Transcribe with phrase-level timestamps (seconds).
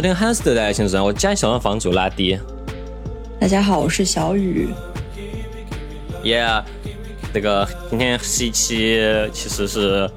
[0.00, 2.38] 迎收听汉斯的大家请主持人，我家小房房主拉低。
[3.38, 4.70] 大家好，我是小雨。
[6.24, 6.64] Yeah，
[7.34, 8.98] 那个今天是一期，
[9.30, 10.10] 其实是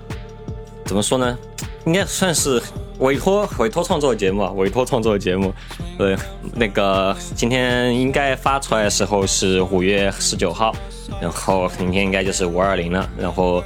[0.86, 1.38] 怎么说呢？
[1.86, 2.64] 应该算是
[3.00, 5.54] 委托委托创作的节目啊，委托创作的节目。
[5.98, 6.16] 对，
[6.54, 10.74] 那个今天应该发出来的时候是五月十九号，
[11.20, 13.10] 然后明天应该就是五二零了。
[13.18, 13.62] 然后，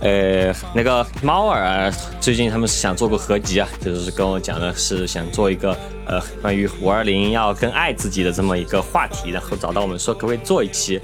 [0.00, 10.98] 呃，那个猫耳，最近他们是想做个合集啊，就是跟我讲的是想做一个呃关于五二零要更爱自己的这么一个话题，然后找到我们说可不可以做一期。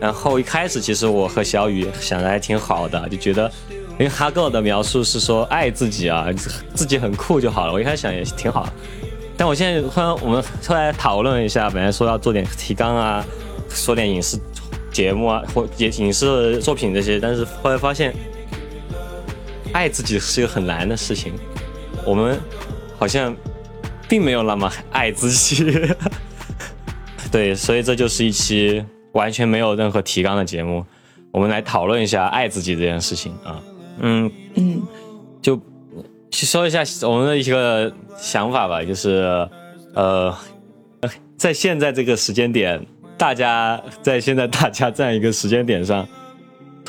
[0.00, 3.48] 然后一开始其实我和小雨想的还挺好的，就觉得
[3.92, 6.26] 因为哈哥的描述是说爱自己啊，
[6.74, 7.72] 自己很酷就好了。
[7.72, 8.68] 我一开始想也挺好，
[9.36, 13.24] 但我现在突然我们出来讨论一下，本来说要做点提纲啊，
[13.68, 14.36] 说点影视
[14.90, 18.12] 节目啊或也影视作品这些，但是后来发现
[19.72, 21.32] 爱自己是一个很难的事情，
[22.04, 22.38] 我们
[22.98, 23.34] 好像
[24.08, 25.64] 并没有那么爱自己。
[27.30, 28.84] 对，所以这就是一期。
[29.12, 30.86] 完全没有任何提纲的节目，
[31.32, 33.60] 我们来讨论一下爱自己这件事情啊。
[33.98, 34.80] 嗯嗯，
[35.42, 35.60] 就
[36.30, 39.48] 说一下我们的一个想法吧，就是
[39.96, 40.32] 呃，
[41.36, 42.80] 在现在这个时间点，
[43.18, 46.06] 大家在现在大家这样一个时间点上，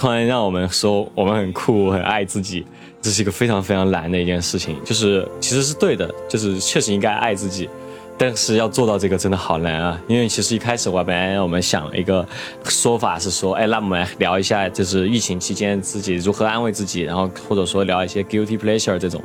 [0.01, 2.65] 突然让我们说我们很酷、很爱自己，
[2.99, 4.75] 这是一个非常非常难的一件事情。
[4.83, 7.69] 就是其实是对的，就是确实应该爱自己。
[8.17, 10.01] 但是要做到这个真的好难啊！
[10.07, 12.27] 因为其实一开始我本来我们想了一个
[12.63, 19.21] 说法是说，哎，那我们来聊一下，就是疫情期间自己如何安慰自己，然后或者说聊一些 guilty pleasure 这种。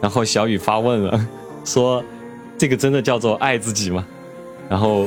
[0.00, 1.28] 然后小雨发问了，
[1.64, 2.02] 说
[2.58, 4.04] 这个真的叫做爱自己吗？
[4.68, 5.06] 然后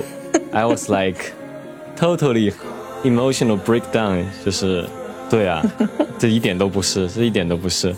[0.53, 1.34] I was like
[1.97, 2.53] totally
[3.03, 4.85] emotional breakdown，就是
[5.29, 5.63] 对啊，
[6.17, 7.95] 这一点都不是，这一点都不是。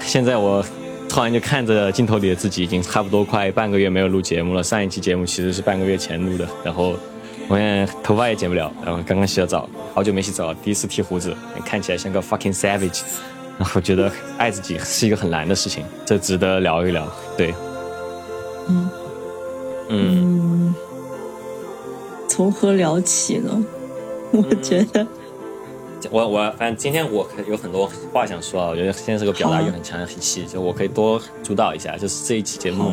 [0.00, 0.64] 现在我。
[1.10, 4.62] 突然就看着镜头里的自己，已经差不多快半个月没有录节目了。
[4.62, 6.94] 上一期节目其实是半个月前录的，然后
[7.48, 11.34] 我现在头发也剪不了，然后刚刚洗了澡，好久没洗澡，第一次剃胡子，
[11.64, 13.00] 看起来像个 fucking savage。
[13.58, 17.10] 然后觉得爱自己是一个很难的事情，这值得聊一聊。
[17.38, 17.54] 对，
[18.68, 18.90] 嗯
[19.88, 20.74] 嗯，
[22.28, 23.64] 从何聊起呢？
[24.30, 25.06] 我觉得。
[26.10, 31.96] 我我反正今天我有很多话想说啊，我觉得现在是个表达欲很强的一期，就我可以多主导一下。
[31.96, 32.92] 就是这一期节目，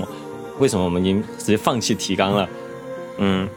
[0.60, 2.50] 为什么我们已经直接放弃提纲了？
[3.20, 3.48] 嗯，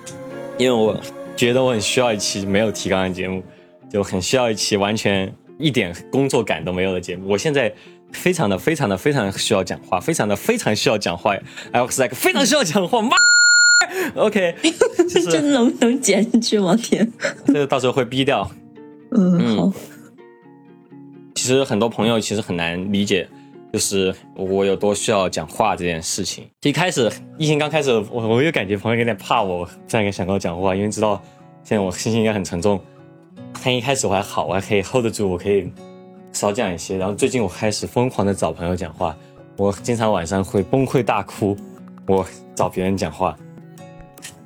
[0.59, 0.99] 因为我
[1.35, 3.43] 觉得我很需要一期没有提纲的节目，
[3.91, 7.29] 就很需要一期完全一点工作感都没有的节目。
[7.29, 7.73] 我现在
[8.13, 11.35] 非常的非常的非常需要讲话，非常的非常需要讲话
[11.73, 13.17] like 非常需要讲话，妈
[14.15, 14.55] ，OK，
[15.31, 16.77] 这能不能剪进去吗？
[16.77, 17.11] 天，
[17.47, 18.51] 这个到时候会逼掉。
[19.19, 19.73] 嗯，好。
[21.35, 23.29] 其实很多朋友其实很难理解，
[23.73, 26.49] 就是我有多需要讲话这件事情。
[26.63, 31.21] 一开始疫情刚开始，我我又感觉朋友有点怕我这样想跟我讲话，因为知道
[31.65, 32.81] 现在我心情应该很沉重。
[33.65, 35.71] 但一开始我还好，我还可以 hold 得住，我可以
[36.33, 36.97] 少讲一些。
[36.97, 39.17] 然后最近我开始疯狂的找朋友讲话，
[39.57, 41.57] 我经常晚上会崩溃大哭，
[42.07, 42.25] 我
[42.55, 43.37] 找别人讲话。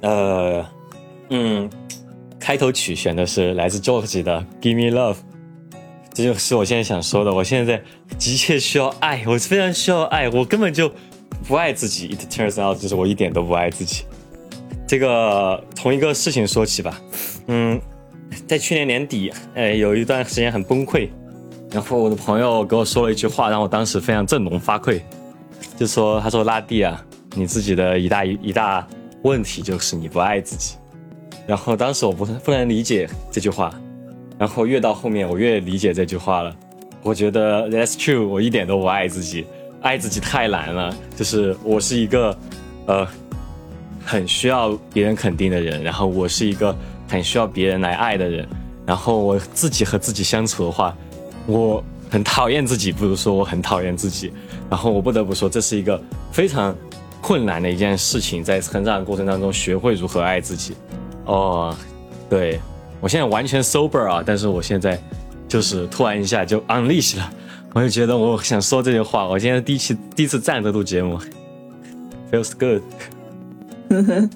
[0.01, 0.65] 呃，
[1.29, 1.71] 嗯。
[2.43, 5.15] 开头曲选的是来自 George 的《Give Me Love》，
[6.13, 7.33] 这就是我现在想说的。
[7.33, 7.81] 我现在
[8.19, 10.93] 急切需要爱，我非常需要爱，我根本就
[11.47, 12.09] 不爱自己。
[12.09, 14.03] It turns out，就是我一点都不爱自己。
[14.89, 17.01] 这个从一个事情说起吧，
[17.47, 17.81] 嗯，
[18.49, 21.09] 在去年年底，哎，有一段时间很崩溃，
[21.71, 25.01] 然后我的朋友给我说了一句话，让我当时非常振聋发聩，
[25.79, 27.01] 就说：“他说拉蒂啊，
[27.37, 28.85] 你自己的一大一大
[29.23, 30.75] 问题就是你不爱自己。”
[31.47, 33.75] 然后当时我不不能理解这句话，
[34.39, 36.55] 然后越到后面我越理解这句话了。
[37.03, 39.45] 我觉得 that's true，我一点都不爱自己，
[39.81, 40.95] 爱自己太难了。
[41.17, 42.37] 就是我是一个，
[42.87, 43.07] 呃，
[44.05, 46.75] 很需要别人肯定的人，然后我是一个
[47.09, 48.49] 很需要别人来爱的人。
[48.87, 50.97] 然后我自己和自己相处的话，
[51.47, 54.33] 我很讨厌自己，不如说我很讨厌自己。
[54.71, 56.01] 然后我不得不说，这是一个
[56.31, 56.73] 非常
[57.21, 60.75] 困难的一件事情，在成长过程当中学会如何爱自己。
[61.25, 61.75] 哦，
[62.29, 62.61] 对，
[63.01, 65.01] 我现在完全 sober 啊，但是我现在
[65.49, 67.33] 就是突然一下就 unleash 了，
[67.75, 69.27] 我就觉得我想说这句话。
[69.27, 71.19] 我现在第一期第一次站着录节目
[72.31, 72.83] ，feels good。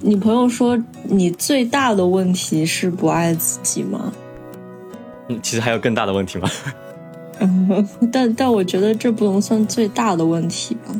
[0.00, 4.12] 你朋友说你最大的问题是不爱自己吗？
[5.28, 6.50] 嗯，其实还有更大的问题吗？
[7.40, 10.94] 嗯，但但我觉得这不能算最大的问题吧，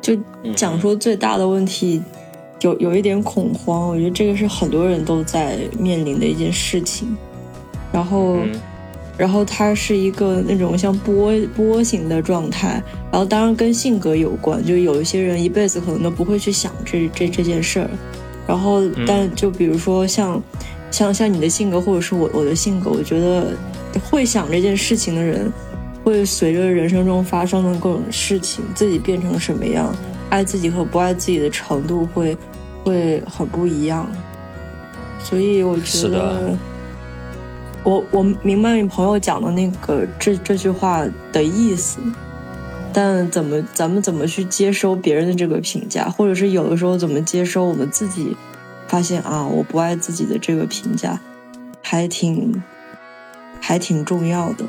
[0.00, 0.16] 就
[0.54, 2.02] 讲说最大的问题。
[2.64, 7.14] 有有一点恐慌，我觉得这个是很多人都在面临的一件事情。
[7.92, 8.38] 然后，
[9.18, 12.82] 然后它是一个那种像波波形的状态，
[13.12, 17.90] 然后当然跟性格有关，就有一些人一辈子可能都不会去想这这这件事儿，
[18.48, 20.42] 然后但就比如说像
[20.90, 23.52] 像像你的性格或者是我我的性格，我觉得
[24.10, 25.52] 会想这件事情的人，
[26.02, 29.94] 会随着人生中发生的各种事情，自己变成什么样，
[30.30, 32.36] 爱自己和不爱自己的程度会
[32.84, 34.06] 会很不一样，
[35.18, 36.56] 所以我觉得。
[37.82, 42.00] 我我明白你朋友讲的那个这这句话的意思，
[42.94, 48.34] 但怎么咱们怎么去接收别人的这个评价，或者是有的时候怎么接收我们自己
[48.88, 51.20] 发现啊我不爱自己的这个评价，
[51.82, 52.62] 还挺
[53.60, 54.64] 还挺重要的。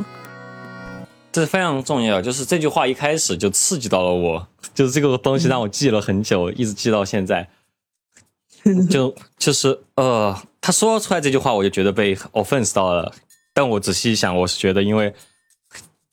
[1.31, 7.47] 这是非常重要，就是这句话一开始就刺激到了我，就是这个东西让我记了很久，一直记到现在。
[8.89, 13.13] 就就是呃，他说出来这句话，我就觉得被 offense 到了。
[13.53, 15.13] 但我仔细一想，我是觉得，因为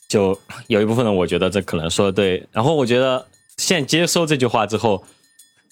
[0.06, 2.46] 就有一部分人，我觉得这可能说的对。
[2.52, 3.26] 然后我觉得
[3.56, 5.02] 现在接收这句话之后，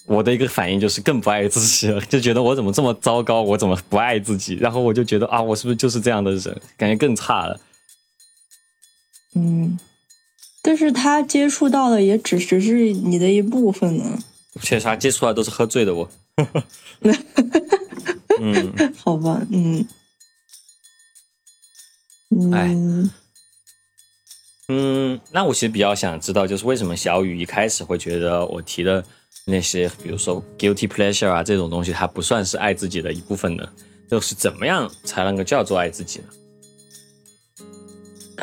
[0.07, 4.55] 我的一个反应就是更不爱自己了，就觉得我怎么这么糟糕，我怎么不爱自己？
[4.55, 6.61] 然后我就觉得啊，我是不是就是这样的人？
[6.75, 7.59] 感觉更差了。
[9.35, 9.79] 嗯，
[10.63, 14.17] 但是他接触到的也只只是你的一部分呢。
[14.61, 16.09] 确实，他接触到都是喝醉的我。
[18.39, 18.73] 嗯，
[19.03, 19.85] 好吧，嗯，
[22.53, 22.75] 哎，
[24.67, 29.03] 嗯，那我其实比较想知道，就是为什么小雨一开始会觉得我提的
[29.45, 33.67] 那些，比如说 guilty pleasure 啊这种东西，它不算是爱自己的一部分呢？
[34.09, 36.25] 就是怎么样才能够叫做爱自己呢？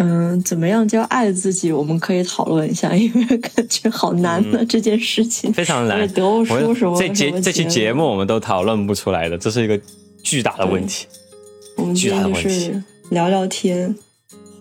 [0.01, 1.73] 嗯，怎么样叫爱自己？
[1.73, 6.09] 我们可以讨论一下， 因为感觉好难的这件事情，非常难。
[6.09, 6.97] 什么？
[6.97, 9.79] 这节这期节目我们都讨论不出来的，这是一个
[10.23, 11.07] 巨大的问题。
[11.77, 12.81] 我们今天就是
[13.11, 13.93] 聊聊天，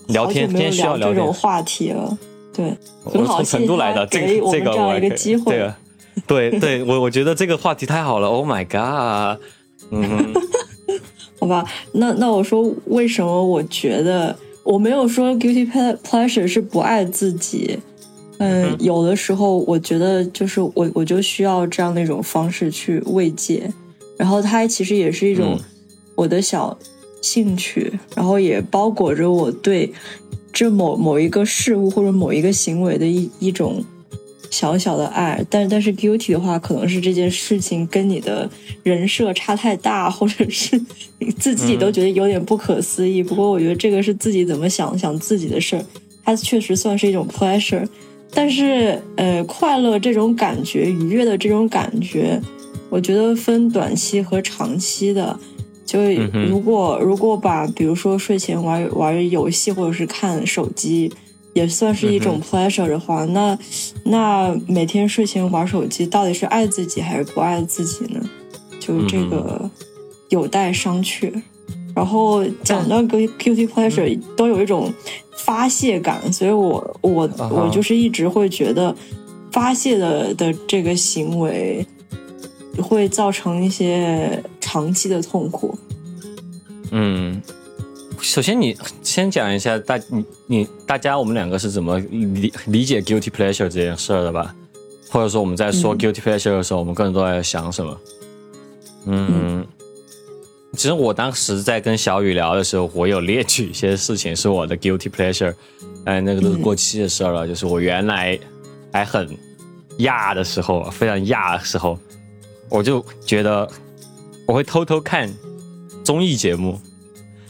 [0.08, 2.18] 聊天，天需要聊这种话题了。
[2.52, 2.76] 对，
[3.06, 5.72] 很好成都来的，这个这个我一个机会。
[6.26, 8.28] 对对，我我觉得这个话题太好了。
[8.28, 9.40] Oh my god！
[9.92, 10.34] 嗯，
[11.40, 14.36] 好吧，那那我说为什么我觉得。
[14.68, 15.66] 我没有说 guilty
[16.04, 17.80] pleasure 是不爱自己，
[18.40, 23.72] 嗯，有的时候我觉得就是我我就需要这样的一种方式去慰藉，
[24.18, 25.58] 然后它其实也是一种
[26.16, 26.78] 我的小
[27.22, 29.94] 兴趣，然后也包裹着我对
[30.52, 33.82] 这某某一个事物或者某一个行为的一一种。
[34.50, 38.50] 小小的爱，但但是 guilty 的话，可能是这件事情跟你的
[38.84, 40.80] 人设差太大，或者是
[41.20, 43.22] 你自己都觉得有点不可思议。
[43.22, 45.86] 不过我觉得这个是自己怎么想想自己的事儿，
[46.24, 47.88] 它确实算是一种 pleasure。
[48.34, 52.40] 但是呃，快乐这种感觉，愉悦的这种感觉，
[52.90, 55.38] 我觉得分短期和长期的。
[55.86, 56.00] 就
[56.50, 61.12] 如果如果把比如说睡前玩玩游戏，或者是看手机。
[61.58, 63.58] 也算是一种 pleasure 的话，那
[64.04, 68.22] 那每天睡前玩手机，到底是爱自己还是不爱自己呢？
[68.80, 69.68] 就这个
[70.30, 71.34] 有待商榷。
[71.96, 74.94] 然后讲到 guilty pleasure，都有一种
[75.36, 78.96] 发泄感，所以我我我就是一直会觉得
[79.52, 81.84] 发泄的的这个行为
[82.80, 85.76] 会造成一些长期的痛苦。
[86.92, 87.42] 嗯。
[88.22, 94.56] 首先，你先讲一下大你你大家我们两个是怎么理理解 guilty pleasure 这件事儿的吧？
[95.10, 97.98] 或者说我们在说 guilty pleasure 的时候，我们个人都在想什么？
[99.06, 99.66] 嗯，
[100.74, 105.54] 其实我当时在跟小雨聊的时候，我有列举一些事情是我的 guilty pleasure，
[106.06, 107.48] 哎，那个都是过期的事儿了。
[107.48, 108.38] 就是我原来
[108.92, 109.30] 还很
[110.00, 111.98] 亚的时候，非常亚的时候，
[112.70, 113.70] 我就觉得
[114.46, 115.32] 我会偷偷看
[116.04, 116.80] 综艺节目。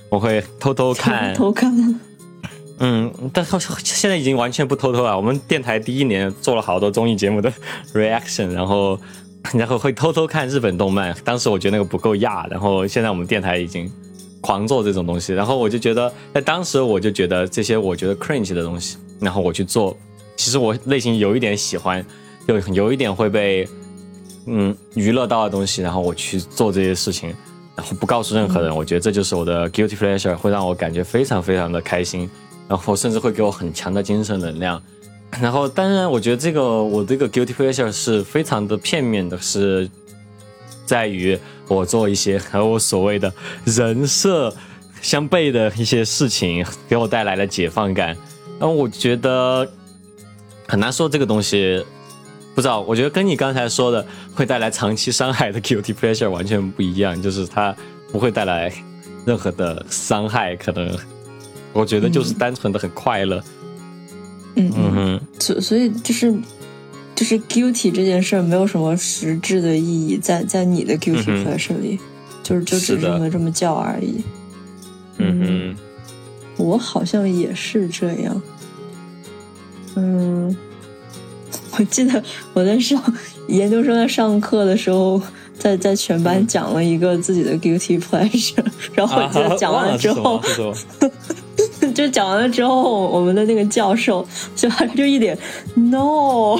[0.09, 1.99] 我会偷偷看，偷看。
[2.79, 5.17] 嗯，但是现在已经完全不偷偷了。
[5.17, 7.51] 我们电台第一年做了好多综艺节目的
[7.93, 8.99] reaction，然后
[9.53, 11.15] 然后会偷偷看日本动漫。
[11.23, 13.91] 当时我觉得那个不够亚，然后现在我们电台已经
[14.41, 15.33] 狂做这种东西。
[15.33, 19.97] 然后我就觉得，在当时我就觉得这些我觉得 cringe 的东西，然后我去做。
[20.35, 22.05] 其实我内心有一点喜欢，
[22.45, 23.67] 有有一点会被
[24.45, 27.33] 嗯娱乐到的东西，然后我去做这些事情。
[27.95, 32.29] 不告诉任何人，我觉得这就是我的 guilty pleasure，会让我感觉非常非常的开心，
[32.67, 34.81] 然后甚至会给我很强的精神能量。
[35.41, 39.89] 然后当然，我觉得这个我这个 guilty pleasure 是非常的片面的，是
[40.85, 43.31] 在于我做一些和我所谓的
[43.65, 44.53] 人设
[45.01, 48.15] 相悖的一些事情，给我带来了解放感。
[48.59, 49.67] 然后我觉得
[50.67, 51.85] 很难说这个东西。
[52.57, 57.75] 不知道，我觉得跟你刚才说的会带来长期伤害的 guilty pleasure 完全不一样，就是它
[58.11, 58.73] 不会带来
[59.27, 60.91] 任何的伤害，可能
[61.71, 63.43] 我觉得就是单纯的很快乐。
[64.55, 64.91] 嗯嗯。
[64.91, 66.33] 哼，所所以就是
[67.13, 71.99] 就是 guilty 这件事儿没有什么实质的意义，在在你的 guilty pleasure 里，
[72.41, 74.23] 就是就只是是的这么这么叫而已。
[75.19, 75.75] 嗯
[76.57, 78.41] 哼，我好像也是这样。
[79.95, 80.57] 嗯，
[81.77, 82.21] 我记得
[82.53, 83.01] 我在上
[83.47, 85.21] 研究生在上课的时候，
[85.57, 90.41] 在在全班嗯讲了一个自己的 guilty pleasure， 然后我记得讲完了之后，
[91.93, 95.37] 就讲完了之后，我们的那个教授就他就一脸
[95.75, 96.57] no，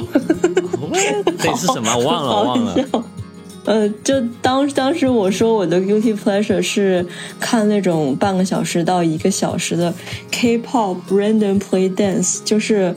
[1.38, 1.94] 对，是什么？
[1.98, 2.72] 我忘了，我忘了。
[2.72, 3.04] 好笑。
[3.64, 7.04] 呃，就当当时我说我的 guilty pleasure 是
[7.38, 9.92] 看那种半个小时到一个小时的
[10.30, 12.94] K-pop random play dance，就是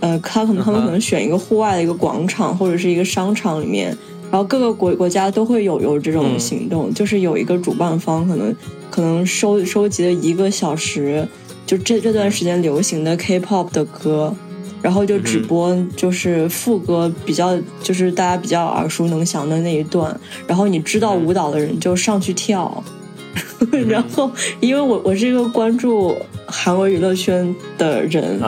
[0.00, 3.96] 呃，他可能他们可能选一个户外的一个广场或者是一个商场里面，
[4.30, 6.38] 然后各个国国家都会有有这种嗯。
[6.38, 8.54] 行动，就是有一个主办方可能
[8.90, 11.26] 可能收收集了一个小时，
[11.66, 14.34] 就这这段时间流行的 K-pop 的歌。
[14.82, 22.82] 然后就只播就是副歌比较就是大家比较耳熟能详的那一段，然后你知道嗯舞蹈的人就上去跳，
[23.88, 26.16] 然后因为我我是一个关注
[26.46, 28.40] 韩国娱乐圈的人，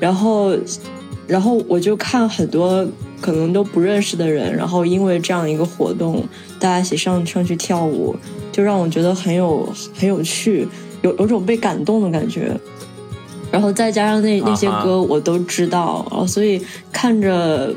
[0.00, 0.56] 然后
[1.26, 2.84] 然后我就看很多
[3.20, 6.26] 可能都不认识的人，然后因为这样一个活动，
[6.58, 8.16] 大家一起上上去跳舞，
[8.50, 10.66] 就让我觉得很有很有趣，
[11.02, 12.58] 有有种被感动的感觉。
[13.52, 16.60] 然后再加上那那些歌我都知道，然后所以
[16.92, 17.74] 看着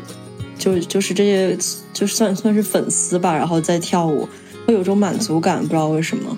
[0.58, 1.58] 就就是这些
[1.92, 4.30] 就算算是粉丝吧，然后再跳舞
[4.66, 6.38] 会有种满足感，不知道为什么。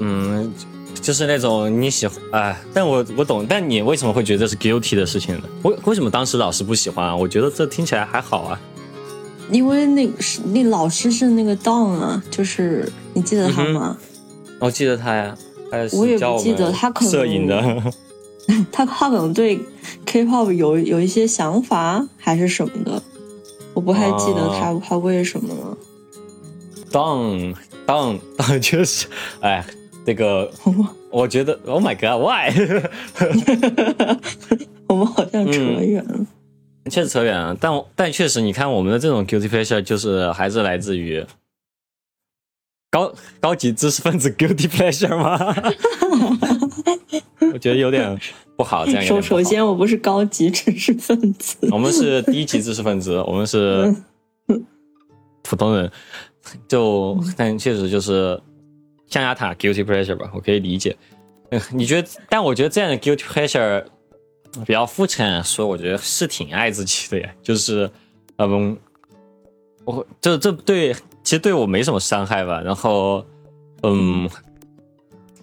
[0.00, 0.52] 嗯，
[1.00, 5.42] 就是那种你喜欢，哎，但我我懂，但你为什么会觉得是 guilty 的事情呢？
[5.62, 7.16] 为为什么当时老师不喜欢啊？
[7.16, 8.60] 我觉得这听起来还好啊。
[9.50, 13.98] 因为那是那老师是那个 Don 啊，就是你记得他吗？
[14.60, 15.36] 我记得他呀，
[15.70, 17.82] 他我也不记得他可能摄影的。
[18.70, 19.60] 他他可能对
[20.04, 23.02] K-pop 有有一些想法还是什么的，
[23.74, 25.78] 我不太记得他、他为什么了。
[26.90, 27.54] Don
[27.86, 29.06] Don Don，就是，
[29.40, 29.64] 哎，
[30.06, 30.50] 这个，
[31.10, 32.50] 我觉得，Oh my God，Why？
[34.88, 36.26] 我们好像扯远了。
[36.90, 41.24] 确实扯远了，但但确实，你看我们的这种 guilty pleasure，就是还是来自于
[42.90, 45.38] 高高级知识分子 guilty pleasure 吗？
[47.52, 48.18] 我觉得有点
[48.56, 53.94] 不好，这样有首首先，我不是高级知识分子，我们是低级知识分子，我们是
[55.42, 55.90] 普通人，
[56.66, 58.40] 就但确实就是
[59.10, 60.96] 象牙塔 guilty pleasure 吧，我可以理解。
[61.50, 62.08] 嗯，你觉得？
[62.28, 63.84] 但我觉得这样的 guilty pleasure
[64.64, 67.90] 比较肤浅，说我觉得是挺爱自己的呀，就是
[68.36, 68.78] 嗯，
[69.84, 72.60] 我这这对其实对我没什么伤害吧。
[72.60, 73.24] 然后
[73.82, 74.30] 嗯，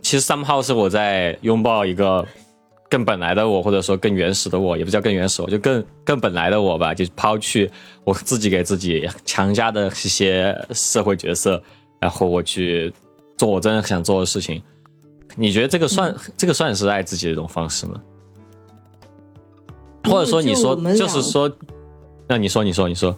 [0.02, 2.26] 其实 somehow 是我在拥抱一个
[2.90, 7.70] 更本来的我，或者说更原始的我，也不叫更原始，我就更更本来的我吧，就抛去
[8.06, 11.62] 我自己给自己强加的一些社会角色，
[12.00, 12.94] 然后我去
[13.38, 14.62] 做我真的想做的事情。
[15.36, 18.02] 你觉得这个算、这个算是爱自己的一种方式吗？
[20.06, 21.52] 或者说你说就是说，
[22.28, 23.16] 那你说你说你说，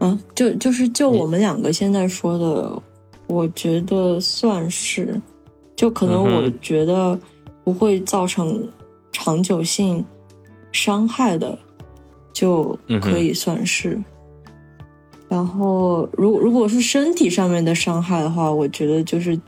[0.00, 2.82] 嗯，就就是就我们两个现在说的，
[3.28, 5.18] 我觉得算是，
[5.76, 7.18] 就可能我觉得
[7.62, 8.68] 不会造成
[9.12, 10.04] 长久性
[10.72, 11.56] 伤害的，
[12.32, 13.96] 就嗯可以算是。
[15.28, 19.38] 然后，如如果是身体上面的伤害的话，我觉得就是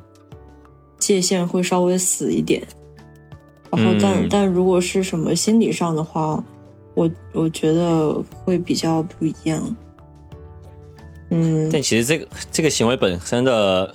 [0.98, 2.62] 界限会稍微死一点。
[3.70, 6.42] 然后但，嗯但如果是什么心理上的话，
[6.94, 8.12] 我我觉得
[8.44, 9.76] 会比较不一样。
[11.30, 13.94] 嗯，但其实这个这个行为本身的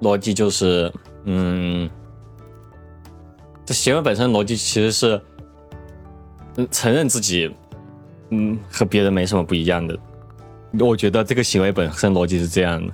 [0.00, 0.90] 逻辑就是，
[1.24, 1.90] 嗯，
[3.66, 5.20] 这行为本身逻辑其实是，
[6.56, 7.52] 嗯，承认自己，
[8.30, 9.98] 嗯，和别人没什么不一样的。
[10.78, 12.92] 我觉得这个行为本身逻辑是这样的。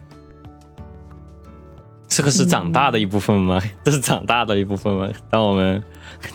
[2.08, 3.60] 这个是长大的一部分吗？
[3.84, 5.10] 这是长大的一部分吗？
[5.28, 5.82] 当我们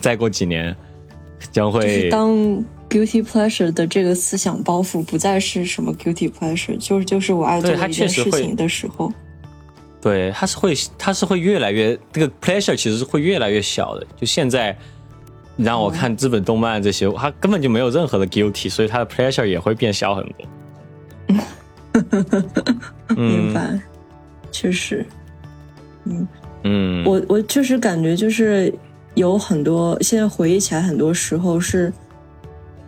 [0.00, 0.76] 再过几年
[1.50, 2.30] 将就是会当
[2.88, 9.10] guilty pleasure 的这个思想包袱不再是什么 guilty pleasure，就是就是我爱做一件事情的时候，
[10.00, 14.06] 对，它是会，它是会越来越，这个 pleasure 其实是会越来越小的。
[14.14, 14.76] 就现在，
[15.56, 20.46] 你让我看日本动漫这些，它根本就没有任何的 guilty，所以它的 pleasure 也会变小很多。
[23.16, 23.78] 嗯明白？
[24.50, 25.04] 确实，
[26.04, 28.72] 嗯，我我确实感觉就是
[29.14, 31.92] 有很多，现在回忆起来，很多时候是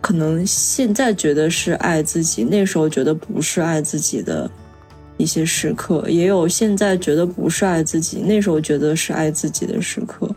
[0.01, 4.49] 可能现在觉得是爱自己，那时候觉得不是爱自己的
[5.17, 10.29] 一些时刻，也有现在觉得不是爱自己，那时候觉得是爱自己的时刻。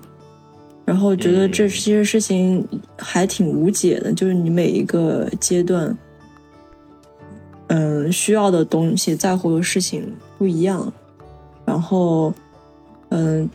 [0.85, 5.95] 然后觉得这些事情还挺无解的，就是你每一个阶段，
[7.69, 10.93] 嗯，需要的东西、在乎的事情不一样，
[11.65, 12.33] 然后，
[13.11, 13.49] 嗯，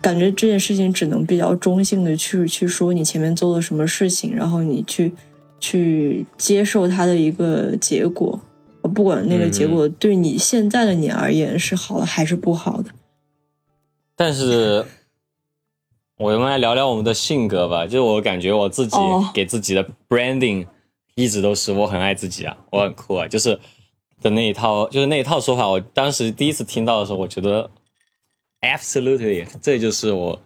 [0.00, 5.12] 感觉这件事情只能比较中性的去去说你前面做了什么事情，然后你去
[5.60, 8.40] 去接受它的一个结果，
[8.94, 12.90] 不管那个结果对你现在的你而言是好的还是不好的，
[14.16, 14.84] 但是。
[16.20, 17.86] 我们来聊聊我们的性格吧。
[17.86, 18.96] 就是我感觉我自己
[19.32, 20.66] 给自己的 branding
[21.18, 23.58] 一直都是我很爱自己啊，我很酷啊，就是
[24.22, 25.66] 的那一套，就是那一套说法。
[25.66, 27.68] 我当时第一次听到的时候，我觉得
[28.60, 30.40] absolutely，这就是我，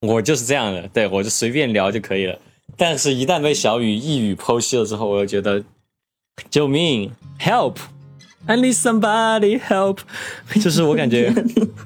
[0.00, 2.36] 我就是这样的，对我就随便聊就可以了。
[2.76, 5.62] 但是，一旦被小雨一语剖析了之后，我又觉得
[6.50, 9.98] 救命，help，I need somebody help，
[10.60, 11.32] 就是我感觉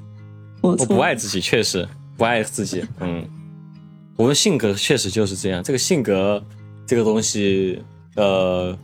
[0.62, 1.86] 我不爱自己，确实。
[2.16, 3.26] 不爱自己，嗯，
[4.16, 5.62] 我的性格确实就是这样。
[5.62, 6.42] 这个性格，
[6.86, 7.82] 这个东西，
[8.16, 8.76] 呃，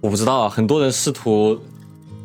[0.00, 0.48] 我不知道。
[0.48, 1.58] 很多人试图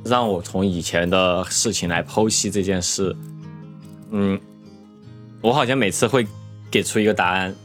[0.04, 3.16] 让我从以前的事情来剖析这件事，
[4.12, 4.40] 嗯，
[5.42, 6.26] 我好像每次会
[6.70, 7.56] 给出一个答案，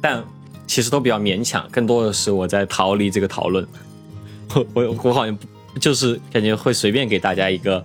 [0.00, 0.24] 但
[0.66, 1.68] 其实都比较勉强。
[1.70, 3.66] 更多的是我在逃离这个讨论。
[4.54, 5.36] 我我我好像
[5.80, 7.84] 就是感觉会随便给大家一个。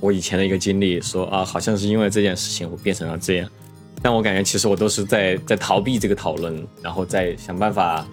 [0.00, 3.48] 我以前的一个经历，说啊，好像是因为这件事情我变成了这样，
[4.02, 8.06] 但我感觉其实我都是在在逃避这个讨论，然后再想办法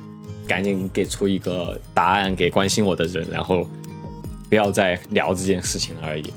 [0.48, 3.68] 赶紧给出一个答案给关心我的人，然后
[4.50, 6.34] 不要再聊这件事情而已。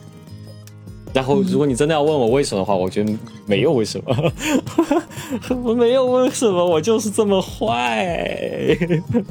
[1.12, 4.32] 然后如果你真的要问我为什么的话，我觉得没有为什么，
[5.62, 8.76] 我没有为什么，我就是这么坏，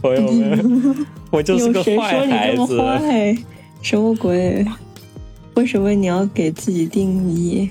[0.01, 2.77] 朋友们，我就是个坏孩子，
[3.81, 4.65] 什么鬼？
[5.55, 7.69] 为什么你要给自己定义？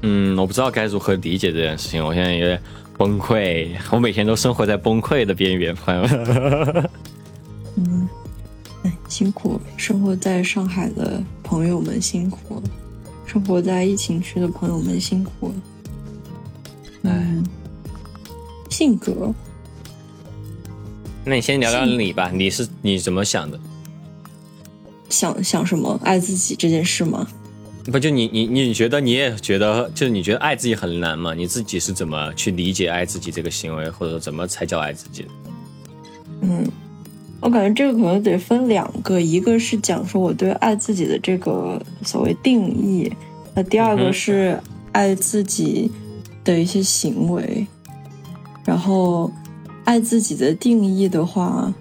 [0.00, 2.02] 嗯，我不知道该如何理解这件事情。
[2.02, 2.58] 我现在有点
[2.96, 6.90] 崩溃，我每天都生活在崩溃的边缘，朋友们。
[7.76, 8.08] 嗯，
[8.84, 12.62] 哎，辛苦生活在上海的朋友们辛苦了，
[13.26, 15.54] 生活在疫情区的朋友们辛苦了。
[17.02, 17.44] 嗯，
[18.70, 19.34] 性格。
[21.24, 23.58] 那你先聊聊你吧，你是你怎么想的？
[25.08, 27.26] 想想什么爱自己这件事吗？
[27.90, 31.34] 不就你你你觉得你也觉得就是你觉得爱自己很难吗？
[31.34, 35.26] 你自己是怎么去理解爱自己这个行为，或者说怎么才叫爱自己？
[36.42, 36.64] 嗯，
[37.40, 43.12] 我感觉这个可能得分两个，一个是讲说我对爱自己的这个所谓定义，
[43.54, 44.60] 那第二个是
[44.92, 45.90] 爱自己
[46.44, 47.66] 的一些行为。
[48.64, 49.32] 然后
[49.84, 51.72] 爱自己的定义的话，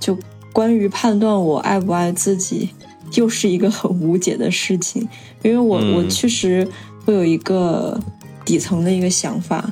[0.00, 0.18] 就。
[0.50, 2.70] 关于判断我爱不爱自己，
[3.14, 5.06] 又是一个很无解的事情，
[5.42, 6.66] 因为我我确实
[7.04, 7.98] 会有一个
[8.44, 9.70] 底层的一个想法，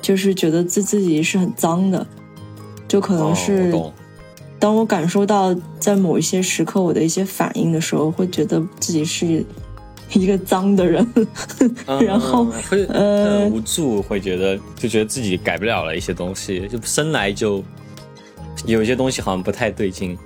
[0.00, 2.06] 就是觉得自自己是很脏的，
[2.86, 3.74] 就可能是
[4.58, 9.44] 当我感受到在某一些时刻我的一些反应的时候，会觉得自己是
[10.12, 11.06] 一个脏的人，
[12.00, 17.62] 然后会呃无助，会觉得就觉得自己改不了了一些东西，就生来就。
[18.66, 20.16] 有一些东西好像不太对劲，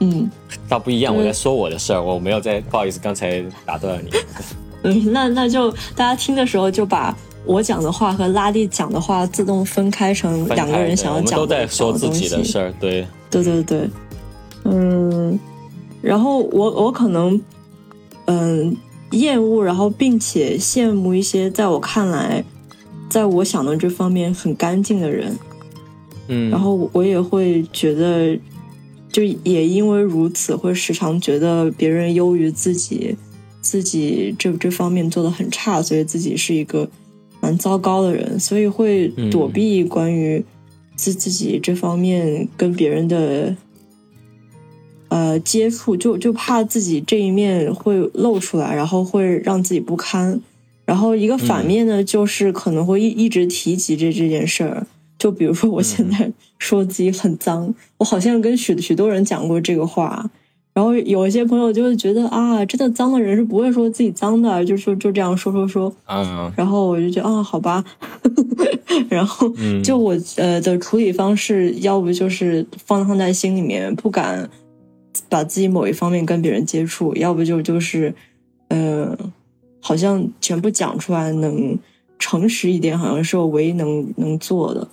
[0.00, 0.30] 嗯，
[0.68, 1.14] 倒不一样。
[1.14, 4.10] 我在说我的事儿，我没有在，不好意思，刚才打断了你。
[4.84, 13.90] 嗯，那那就大家听的时候就把我讲的话和拉力讲的话自动分开成两个人想要讲的都在说自己的事儿，对，对对对，
[14.64, 15.38] 嗯，
[16.00, 17.40] 然后我我可能
[18.26, 18.76] 嗯
[19.10, 22.44] 厌恶，然后并且羡慕一些在我看来，
[23.08, 25.36] 在我想的这方面很干净的人。
[26.28, 28.38] 嗯，然后我也会觉得，
[29.18, 33.16] 就也因为如此，会时常觉得别人优于自己，
[33.60, 36.88] 自己这这方面做的很差，所以自己是一个
[37.40, 40.44] 蛮糟糕的人，所以会躲避关于
[40.94, 43.56] 自自己这方面跟别人的
[45.08, 50.40] 呃接触，就就怕自己这一面会露出来，然后会让自己不堪。
[50.84, 54.86] 然后一个反面呢，就是可能会一一直提及这这件事儿。
[55.18, 60.30] 就比如说，我现在说自己很脏，我好像跟许许多人讲过这个话，
[60.72, 67.84] 然后有一些朋友就会觉得啊，真的脏的人是不会说自己脏的，就说就这样说说说，嗯，然后我就觉得啊，好吧，
[69.10, 69.52] 然后
[69.82, 74.48] 就我呃的处理方式，要不就是放放在心里面，不敢
[75.28, 78.14] 把自己某一方面跟别人接触，要不就就是
[78.68, 79.18] 呃，
[79.80, 81.76] 好像全部讲出来，能
[82.20, 84.86] 诚实一点，好像是我唯一能能做的。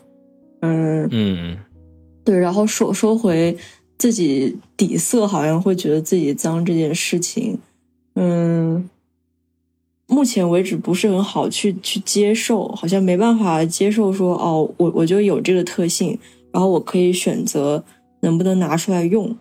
[0.62, 1.08] 嗯。
[1.12, 1.58] 嗯，
[2.24, 3.56] 对，然后说说回
[3.98, 7.60] 自己底色，好像会觉得自己脏这件事情，
[8.16, 8.90] 嗯，
[10.08, 16.18] 目前为止不是很好去去接受，好像没办法接受说哦，我我就有这个特性，
[16.52, 17.84] 然后我可以选择
[18.22, 19.38] 能不能拿出来用。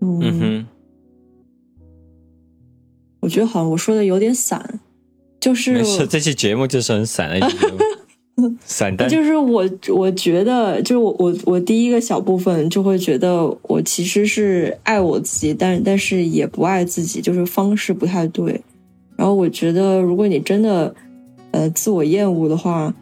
[0.00, 0.66] 嗯哼，
[3.20, 4.80] 我觉得好像我说的有点散，
[5.38, 7.78] 就是没事，这期节目就是很散的一期节目，
[8.64, 9.08] 散弹。
[9.08, 18.60] 就是我我觉得，就是我我我第一个小部分就会觉得我其实是爱我自己，但但是也不爱自己，就是方式不太对。
[19.16, 20.94] 然后我觉得，如果你真的
[21.50, 22.94] 呃自我厌恶的话，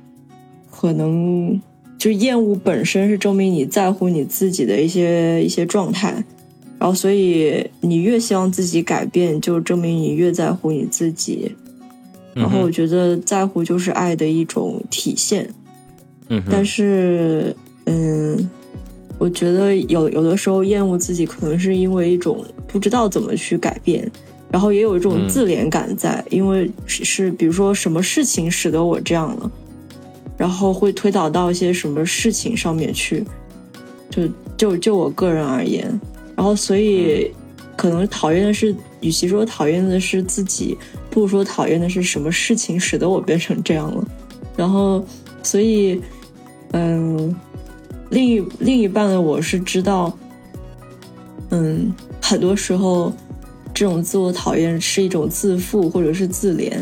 [0.70, 1.60] 可能
[1.96, 6.24] 就厌恶本身是证明你在乎你自己的一些一些状态。
[6.80, 11.52] 然后，所以你越希望自己改变，就证明你越在乎你自己。
[12.38, 15.48] 然后，我觉得在乎就是爱的一种体现。
[16.28, 17.54] 嗯，但是，
[17.86, 18.48] 嗯，
[19.18, 24.10] 我觉得有有的时候厌恶自己，可能是因为一种不知道怎么去改变，
[24.50, 29.50] 然后也有一种自怜感在，因为是比如说什么事情使得我这样了，
[30.36, 33.24] 然后会推导到一些什么事情上面去。
[34.10, 35.88] 就就就我个人而言。
[36.36, 37.30] 然后，所以
[37.78, 40.76] 可能讨厌的是，与其说讨厌的是自己，
[41.08, 44.04] 不如说讨厌的是什么事情使得我变成这样了。
[44.56, 45.04] 然后，
[45.44, 46.02] 所以，
[46.72, 47.32] 嗯，
[48.10, 50.12] 另一另一半的我是知道，
[51.50, 53.12] 嗯，很多时候
[53.72, 56.72] 这种自我讨厌是一种自负或者是自怜。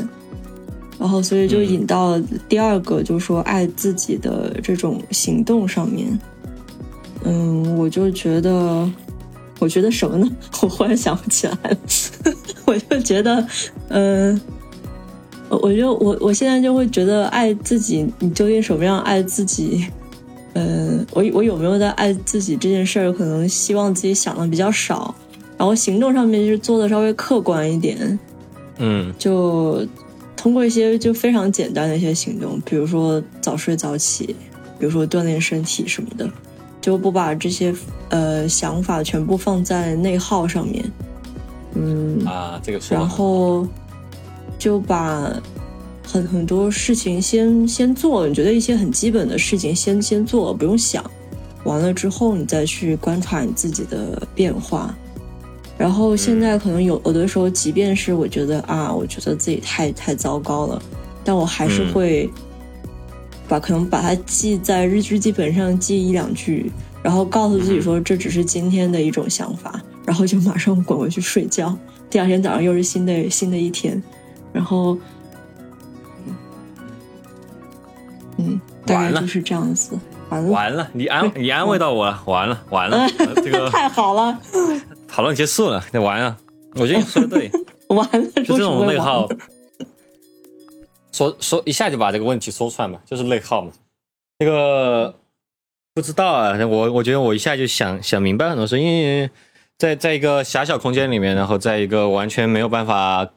[0.98, 6.18] 然后，所以就引到第二个，就是说爱自己的这种行动上面。
[7.22, 8.90] 嗯，我就觉得。
[9.58, 10.28] 我觉得什么呢？
[10.62, 11.76] 我忽然想不起来了。
[12.66, 13.46] 我就觉得，
[13.88, 14.40] 嗯，
[15.48, 19.86] 我就我我现在就会觉得爱自己，你究竟什么样爱自己？
[20.54, 23.12] 嗯，我我有没有在爱自己这件事儿？
[23.12, 25.14] 可能希望自己想的比较少，
[25.58, 28.18] 然后行动上面就是做的稍微客观一点。
[28.78, 29.86] 嗯，就
[30.36, 34.34] 通过一些就非常简单的一些行动，比如说早睡早起，
[34.78, 36.28] 比如说锻炼身体什么的。
[36.86, 37.74] 就不把这些
[38.10, 40.84] 呃想法全部放在内耗上面，
[41.74, 43.66] 嗯啊，这个然后
[44.56, 45.32] 就把
[46.06, 51.04] 很很多事情先先做，你觉得一些很基本的事情先先做，不用想，
[51.64, 54.94] 完了之后你再去观察你自己的变化。
[55.76, 60.80] 然后现在可能有有的时候，即便是我觉得啊，我觉得自己太太糟糕了，
[61.24, 62.30] 但我还是会。
[63.48, 66.70] 把可能把它记在日日记本上记一两句，
[67.02, 71.76] 然后告诉自己说这只是今天的一种想法，然后就马上滚回去睡觉。
[72.08, 74.00] 第二天早上又是新的新的一天，
[74.52, 74.96] 然后，
[78.36, 79.98] 嗯，大概就是这样子。
[80.28, 82.22] 完了，完了，你安你安慰到我了。
[82.26, 84.38] 完了，完了， 这个太好了，
[85.06, 86.36] 讨论结束了，那完了。
[86.74, 87.50] 我觉得你说的对，
[87.88, 89.28] 完了，就这种内耗。
[91.16, 93.72] 说说一下就把这个问题说出来嘛，就是内耗嘛。
[94.38, 95.14] 那个
[95.94, 99.30] 不知道啊，我我觉得我一下就想想明白很多事，因为
[99.78, 103.30] 在在一个狭小空间里面，然后在一个完全没有办法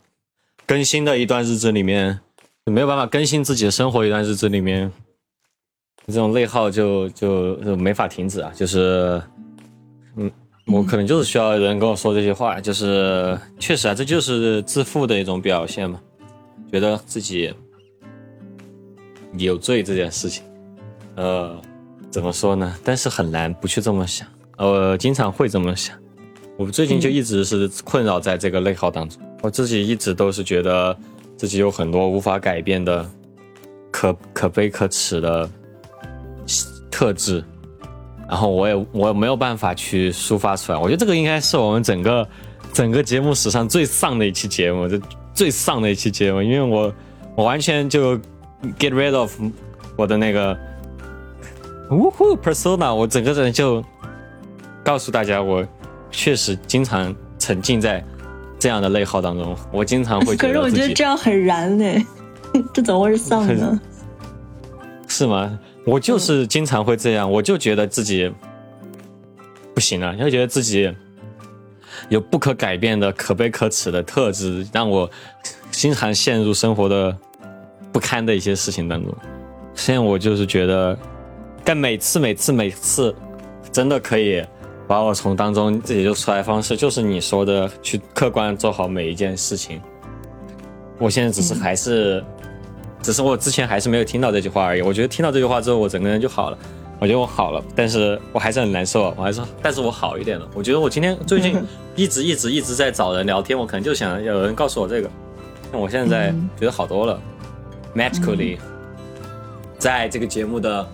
[0.65, 2.19] 更新的一段日子里面，
[2.65, 4.91] 没有办法更新自己的生活一段日子里面，
[6.07, 8.51] 这种内耗就就就没法停止啊。
[8.53, 9.23] 就是，
[10.17, 10.29] 嗯，
[10.65, 16.01] 我可能就是需要人跟我说这些话，就是确实啊，这就是自负的一种表现嘛，
[16.69, 17.53] 觉得自己。
[19.37, 20.43] 有罪这件事情，
[21.15, 21.55] 呃，
[22.09, 22.75] 怎么说呢？
[22.83, 25.95] 但是很难不去这么想，呃，经常会这么想。
[26.57, 29.21] 我最近就一直是困扰在这个内耗当中。
[29.41, 30.97] 我自己一直都是觉得
[31.37, 33.09] 自己有很多无法改变的、
[33.91, 35.49] 可可悲可耻的
[36.89, 37.43] 特质，
[38.27, 40.77] 然后我也我也没有办法去抒发出来。
[40.77, 42.27] 我觉得这个应该是我们整个
[42.73, 44.99] 整个节目史上最丧的一期节目，就
[45.33, 46.93] 最丧的一期节目，因为我
[47.35, 48.19] 我完全就。
[48.78, 49.34] Get rid of
[49.95, 50.58] 我的那个
[51.91, 53.84] 呜呼 persona，我整个人就
[54.84, 55.65] 告诉大家，我
[56.12, 58.04] 确实经常沉浸在
[58.60, 59.56] 这样的内耗当中。
[59.72, 62.06] 我经常会， 可是我觉得这样很燃呢，
[62.74, 63.80] 这怎么会是丧呢？
[65.08, 65.58] 是吗？
[65.86, 68.30] 我就是经常会这样，我就觉得自己
[69.74, 70.93] 不行了，就觉得自己
[72.10, 75.10] 有不可改变的可悲可耻的特质，让我
[75.72, 77.17] 经常陷入生活的。
[77.99, 79.13] 不堪的一些事情当中，
[79.75, 80.97] 现在我就是觉得，
[81.65, 83.13] 但每次每次每次，
[83.73, 84.41] 真的可以
[84.88, 89.81] 把我从当中解救出来方式，就是你说的去客观做好每一件事情。
[90.97, 92.23] 我现在只是还是，
[93.01, 94.81] 只是我之前还是没有听到这句话而已。
[94.81, 96.57] 我觉得听到这句话之后，我整个人就好了。
[97.01, 99.13] 我觉得我好了，但是我还是很难受。
[99.17, 100.47] 我还是，但是我好一点了。
[100.53, 101.62] 我觉得我今天最近
[101.97, 105.09] 一直一直一直在找人聊天，我可能就想有人告诉我这个。
[105.71, 107.21] 但我现在觉得好多了
[107.95, 108.58] ，magically，
[109.78, 110.88] 在这个节目的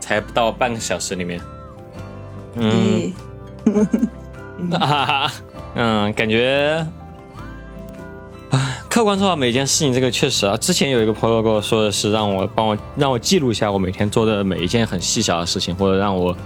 [0.00, 1.40] 才不到半个小时里面，
[2.56, 3.12] 嗯，
[4.70, 5.32] 哈哈，
[5.74, 6.86] 嗯，感觉，
[8.50, 16.36] 唉，客观说，每件事情这个确实啊，之前有一个朋友跟我说的是，让我帮我让我记录一下我每天做的每一件很细小的事情，或者让我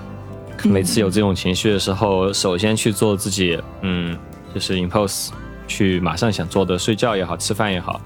[0.64, 4.16] 每次有这种情绪的时候，首先去做自己，嗯，
[4.54, 5.28] 就是 impose。
[5.70, 8.00] 去马上想做的，睡觉也好，吃饭也好，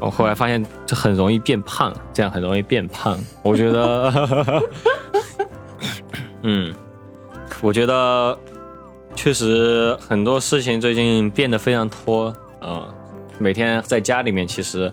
[0.00, 3.18] 我后来发现这很容易变胖，这样很容易变胖。
[3.42, 4.62] 我觉得，
[6.42, 6.74] 嗯，
[7.60, 8.38] 我觉得
[9.14, 12.82] 确实很多事情最近变得非常拖，嗯，
[13.38, 14.90] 每天在家里面，其实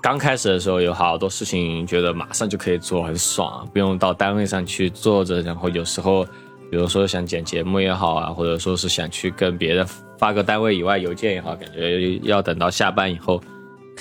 [0.00, 6.26] 刚开始的时候有好多事情，觉得马上就可以做，很爽，不用到单位上去坐着，然后有时候。
[6.70, 13.38] 比如说想剪节目也好啊，或者说是想去跟别人发个单位以外邮件也好，感觉要等到下班以后，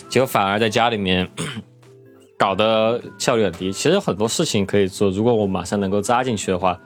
[0.09, 1.29] 结果反而在家里面
[2.37, 3.71] 搞得效率很低。
[3.71, 6.79] 其实很多事情可以做，如果我马上能够扎进去的话，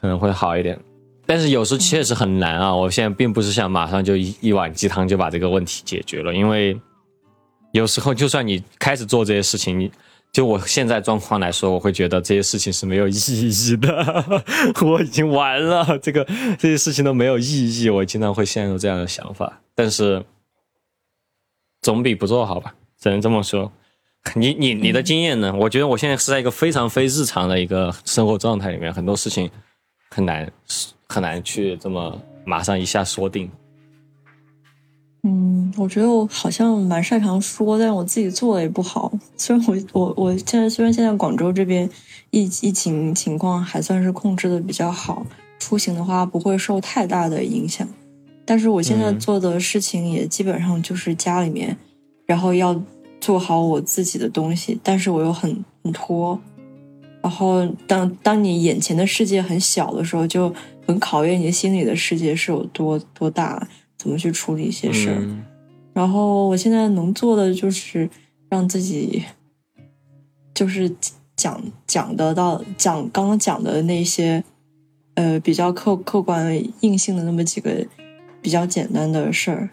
[0.00, 0.78] 可能会好一点。
[1.26, 2.74] 但是有时确实很难啊！
[2.74, 6.78] 我现在并不是想马上就一一碗鸡汤就把这个问题解决了，因为
[7.72, 9.90] 有时候就算你开始做这些事情，你。
[10.32, 14.42] 就我现在状况来说，我会觉得这些事情是没有意义的。
[14.80, 16.24] 我已经完了，这个
[16.58, 19.60] 这些事情都没有意义，我经常会陷入这样的想法。
[19.74, 20.24] 但是
[21.82, 23.70] 总比不做好吧，只能这么说。
[24.36, 25.52] 你你你的经验呢？
[25.54, 29.50] 我觉得我现在是在一个非常非日常的一个生活状态里面，很多事情
[30.10, 30.48] 很难
[31.08, 33.50] 很难去这么马上一下说定。
[35.24, 39.12] 嗯，我觉得我好像蛮擅长说，但我自己做的也不好。
[39.36, 41.90] 虽然我我我现在虽然现在广州这边
[42.30, 45.26] 疫疫情情况还算是控制的比较好，
[45.58, 47.88] 出行的话不会受太大的影响，
[48.44, 51.76] 但是我现在做的事情也基本上就是家里面，
[52.26, 52.80] 然后要
[53.20, 56.38] 做好我自己的东西，但是我又很很拖。
[57.22, 60.52] 然后当当你眼前的世界很小的时候，就
[60.86, 63.68] 很考验你心里的世界是有多多大。
[63.98, 65.44] 怎么去处理一些事儿？
[65.92, 68.10] 然后我现在能做的就是
[68.48, 69.22] 让自己，
[70.52, 70.92] 就是
[71.36, 74.42] 讲讲得到讲刚刚讲的那些，
[75.14, 77.86] 呃，比较客客观硬性的那么几个
[78.42, 79.70] 比较简单的事儿，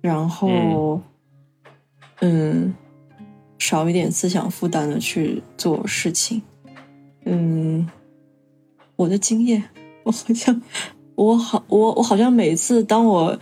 [0.00, 1.02] 然后
[2.20, 2.72] 嗯，
[3.58, 6.40] 少一点思想负担的去做事情。
[7.24, 7.86] 嗯，
[8.96, 9.64] 我的经验，
[10.04, 10.62] 我好像。
[11.16, 13.38] 我好，我我好像每次当我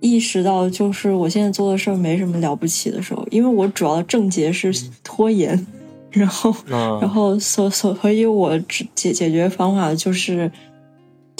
[0.00, 4.72] 意识到就是我现在做的事儿没什么了不起的时候，因为我主要的症结是
[5.04, 5.66] 拖延，
[6.10, 6.54] 然后
[6.98, 8.58] 然后所所所以，我
[8.94, 10.50] 解解决方法就是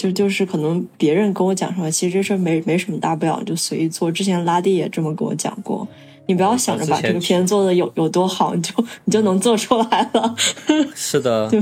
[0.01, 4.11] 就就是可能别人跟我讲什么，其实这事儿没没什么大不了，就随意做。
[4.11, 5.87] 之前拉蒂也这么跟我讲过，
[6.25, 8.73] 你不要想着把这个片做的有有多好，你就
[9.05, 10.35] 你就能做出来了。
[10.95, 11.61] 是的，对，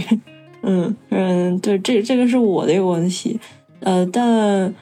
[0.62, 3.38] 嗯嗯，对，这这个是我的一个问题。
[3.82, 4.74] 呃，但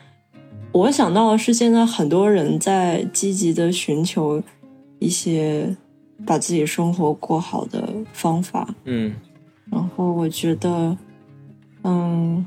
[0.71, 4.41] 我想到的是，现在很多人在积极的寻求
[4.99, 5.75] 一些
[6.27, 8.67] 把自己生活过好的方法。
[8.85, 9.15] 嗯，
[9.71, 10.95] 然后我觉得，
[11.83, 12.45] 嗯，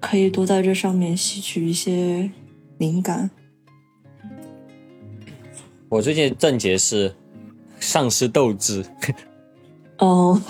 [0.00, 2.30] 可以多在这上面吸取一些
[2.78, 3.30] 灵感。
[5.88, 7.14] 我最近症结是
[7.80, 8.84] 丧失斗志。
[9.98, 10.40] 哦，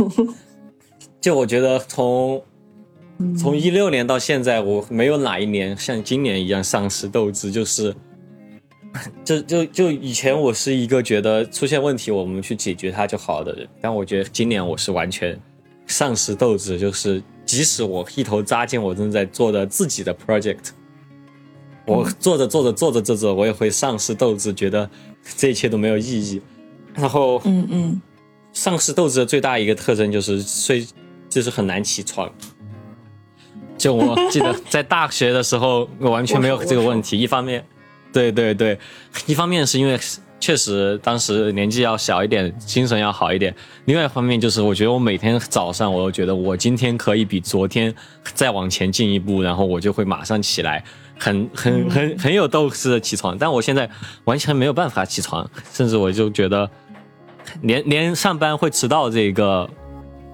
[1.20, 2.42] 就我觉得从。
[3.38, 7.50] 从一六年到现在，我没有哪一年像今年一样丧失斗志。
[7.50, 7.96] 就是，
[9.24, 15.40] 就就就以前我是一个觉得出现问题我们去解决它就好的人，但我觉得今年我是完全
[15.86, 16.78] 丧失斗志。
[16.78, 20.70] 就是即使我一头扎进我正在做的自己的 project，
[21.86, 24.90] 我做着做着做着做着，我也会丧失斗志，觉得
[25.36, 26.42] 这一切都没有意义。
[26.94, 28.02] 然后，嗯嗯，
[28.52, 30.86] 丧失斗志的最大一个特征就是睡，
[31.28, 32.28] 就是很难起床。
[33.78, 37.18] 就我记得在大学的时候，我完全没有这个问题。
[37.18, 37.64] 一方面，
[38.12, 38.78] 对对对，
[39.26, 39.98] 一方面是因为
[40.38, 43.54] 确实当时年纪要小一点，精神要好一点。
[43.86, 47.94] 另外一方面就是，我觉得我每天早上，我都觉得我今天可以比昨天
[48.34, 50.84] 再往前进一步，然后我就会马上起来，
[51.18, 53.36] 很很很很有斗志的起床。
[53.38, 53.88] 但我现在
[54.24, 56.70] 完全没有办法起床，甚至我就觉得
[57.62, 59.68] 连连上班会迟到这个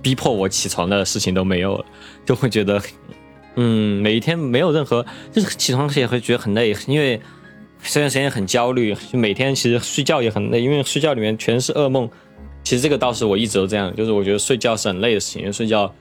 [0.02, 1.84] 逼迫我起床的事情都没有了，
[2.26, 2.80] 就会觉得。
[3.54, 7.20] 嗯，每一天没有任何，就是起床时也会觉得很累，因为
[7.82, 12.08] 这段时间很焦虑，就每天其实睡觉也很累，因为睡觉里面全是噩梦。
[12.62, 15.92] 其实这个倒是我一直都这样，就是我觉得睡觉是很累的事情，因为睡觉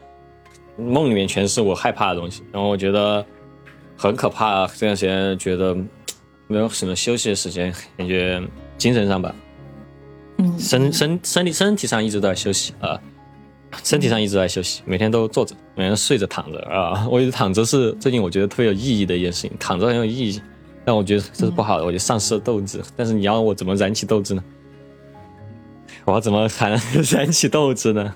[0.77, 3.25] 梦里面全是我害怕的东西，然后我觉得
[3.97, 4.67] 很可怕。
[4.67, 5.75] 这段时间觉得
[6.47, 8.41] 没有什么休息的时间，感觉
[8.77, 9.33] 精神上吧，
[10.37, 12.99] 嗯身身身体身体上一直都在休息啊，
[13.83, 17.07] 身体上一直在休息，每天都坐着，每天睡着躺着啊。
[17.09, 20.41] 我觉得躺着是最近我觉得特别有意义的一件事情，躺着很有意义，
[20.83, 22.81] 但我觉得这是不好的，我就丧失了斗志。
[22.95, 24.43] 但是你要我怎么燃起斗志呢？
[26.05, 26.79] 我要怎么才能
[27.11, 28.13] 燃起斗志呢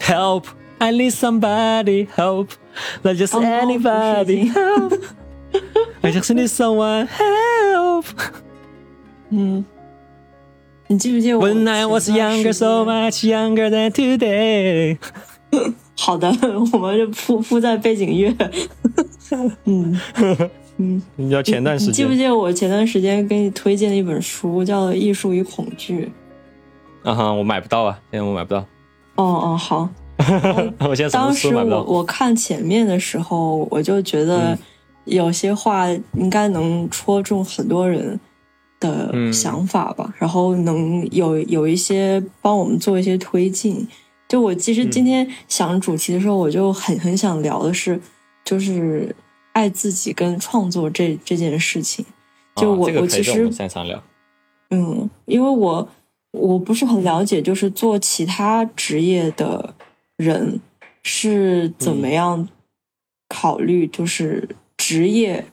[0.00, 0.44] ？Help!
[0.78, 2.50] I need somebody help,
[3.02, 5.02] not just anybody help.
[6.02, 8.04] I just need someone help.
[9.30, 9.64] 嗯，
[10.86, 14.98] 你记不记得我 When I was younger, so much younger than today.
[15.98, 16.28] 好的，
[16.72, 18.32] 我们就铺铺在背景乐。
[19.64, 20.00] 嗯
[20.78, 26.10] 嗯，你要前段时你记不记得我前段时间给你推荐的一本书，叫《艺术与恐惧》？
[27.08, 28.60] 啊哈，我买不到啊，现在我买不到。
[29.16, 29.88] 哦哦，好。
[30.80, 31.54] 我现在当时？
[31.54, 34.58] 我我看前面的时候，我就觉得嗯
[35.04, 38.18] 有些话应该能戳中很多人
[38.80, 43.86] 的嗯想法吧，然后能有有一些帮我们做一些推进。
[44.28, 48.00] 就我其实嗯今天想主题的时候，我就很很想聊的是，
[48.44, 49.14] 就是
[49.58, 52.04] 爱自己跟创作这这件事情。
[52.54, 54.00] 就我、啊这个我其实擅长聊。
[54.70, 55.88] 嗯，因为我
[56.30, 59.74] 我不是很了解，就是做其他职业的
[60.16, 60.60] 人
[61.02, 62.48] 是怎么样
[63.28, 65.44] 考虑，就是职业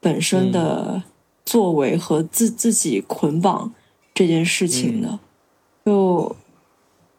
[0.00, 1.02] 本身的
[1.44, 3.72] 作为和自自己捆绑
[4.12, 5.20] 这件事情的。
[5.84, 6.34] 就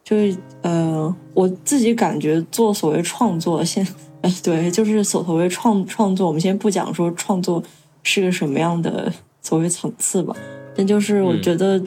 [0.03, 0.15] 就
[0.63, 3.85] 呃，我自己感觉做所谓创作，先
[4.25, 7.61] 呃对，就是所所谓创创作，我们先不讲说创作
[8.01, 10.35] 是个什么样的所谓层次吧，
[10.75, 11.41] 但就是我嗯。
[11.43, 11.83] 觉得，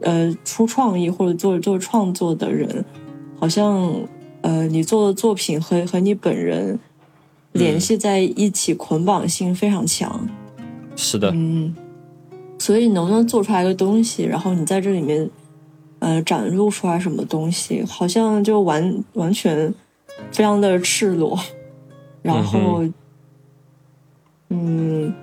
[0.00, 2.84] 呃，出创意或者做做创作的人，
[3.38, 3.92] 好像
[4.40, 6.78] 呃，你做的作品和和你本人
[7.52, 10.28] 联系在一起，捆绑性非常强。
[10.96, 11.72] 是的，嗯，
[12.58, 15.30] 所以能不能做出来一个东西，然后你在这里面，
[16.00, 19.72] 呃，展露出来什么东西，好像就完完全
[20.32, 21.38] 非常的赤裸，
[22.22, 22.84] 然后，
[24.50, 25.14] 嗯，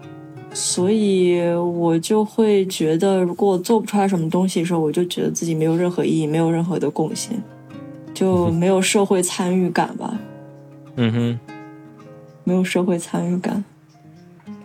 [0.54, 7.42] 所以我就会觉得，如果我做不出来什么东西的时候，我就觉得自己没有任何意义，没有任何的贡献，
[8.14, 10.18] 就没有社会参与感吧，
[10.96, 11.40] 嗯哼。
[12.48, 13.66] 没有社会参与感。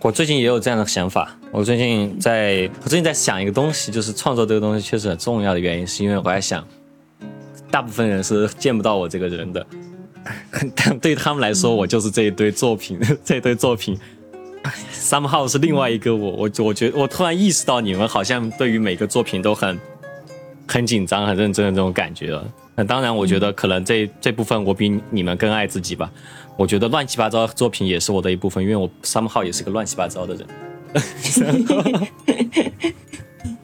[0.02, 1.34] 我最近也有这样的想法。
[1.50, 6.62] 我最近在，我最近在想一个东西，就是创作这个东西确实很重要的原因，是因为我在想，
[7.70, 9.66] 大部分人是见不到我这个人的，
[10.76, 13.98] 但对他们来说，我就是这一堆作品， 这一堆作品。
[14.92, 19.78] somehow 是另外一个我，我我觉得我突然意识到你们好像对于每个作品都很
[20.68, 22.46] 很紧张、很认真的这种感觉了。
[22.74, 26.10] 那当然，我觉得可能这这部分我比你们更爱自己吧。
[26.58, 30.46] 我觉得乱七八糟的作品也是我的一部分，因为我 somehow 也是个乱七八糟的人。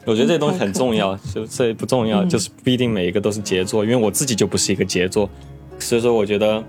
[0.03, 5.29] 我觉得这东西很重要，就这不重要，就是不一定每一个都是杰作，因为我自己就不是一个杰作，
[5.87, 6.61] 所以说我觉得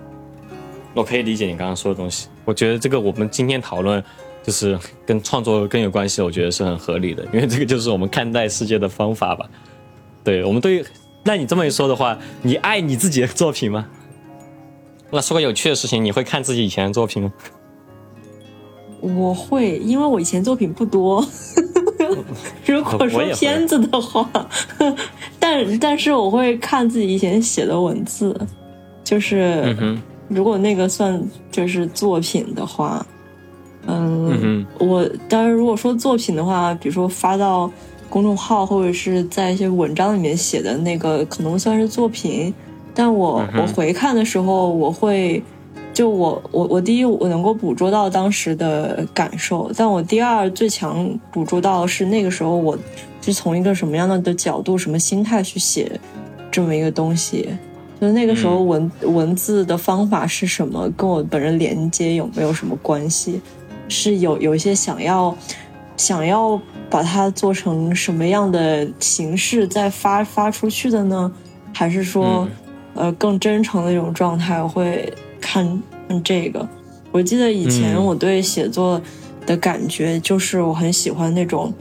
[0.94, 2.28] 我可以理解你刚刚说的东西。
[2.44, 4.02] 我觉得这个我们今天讨论
[4.44, 9.44] 就是跟创作更有关系，我觉得是很合理的， 因为这个就是我们看待世界的方法吧。
[10.22, 10.84] 对我们对于，
[11.24, 13.88] 那你这么一说的话，你爱你自己的作品吗？
[15.10, 17.32] 那说个有趣的事情，你会看自己以前的作品吗？
[19.00, 21.26] 我会，因为我以前作品不多。
[22.64, 24.30] 如果说片子的话，
[25.40, 28.38] 但但是我会看自己以前写的文字，
[29.08, 31.18] 就是、嗯，如果那个算
[31.50, 33.06] 就是作品的话，
[33.86, 37.70] 嗯，嗯我当然如果说作品的话，比如说发到
[38.10, 42.52] 公众号或者是在一些文章里面写的那个，可能算是作品。
[42.94, 45.42] 但我、嗯我回看的时候，我会
[45.94, 52.76] 就我我我第一我能够捕捉到当时的感受，但我第二最强捕捉到的是那个时候我
[53.22, 55.98] 是从一个什么样的的角度、什么心态去写
[56.50, 57.48] 这么一个东西。
[58.00, 63.40] 就是那个时候文、文字的方法是什么，跟我本人连接有没有什么关系？
[63.88, 65.36] 是有有一些想要
[65.96, 71.32] 想要把它做成什么样的形式再发发出去的呢？
[71.72, 72.46] 还是说，
[72.94, 74.62] 呃，更真诚的一种状态？
[74.62, 76.68] 我会看看这个。
[77.10, 79.00] 我记得以前嗯我对写作
[79.46, 81.72] 的感觉就是我很喜欢那种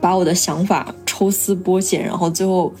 [0.00, 2.72] 把我的想法抽丝剥茧，然后最后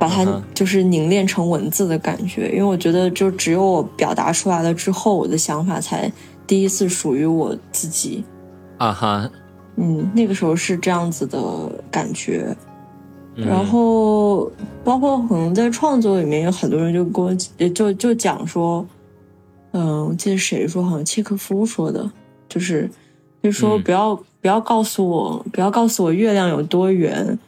[0.00, 2.50] 把它就是凝练成文字的感觉。
[2.50, 6.10] 因为我觉得，就只有我表达出来了之后，我的想法才
[6.46, 8.24] 第一次属于我自己。
[8.78, 9.30] 啊哈，
[9.76, 11.38] 嗯，那个时候是这样子的
[11.90, 12.56] 感觉。
[13.36, 14.50] 嗯然后
[14.82, 17.34] 包括可能在创作里面，有很多人就跟我
[17.68, 18.84] 就就讲说，
[19.70, 22.10] 嗯，我记得谁说，好像契诃夫说的，
[22.48, 22.90] 就是
[23.42, 27.38] 就说不要、不要告诉我不要告诉我月亮有多圆，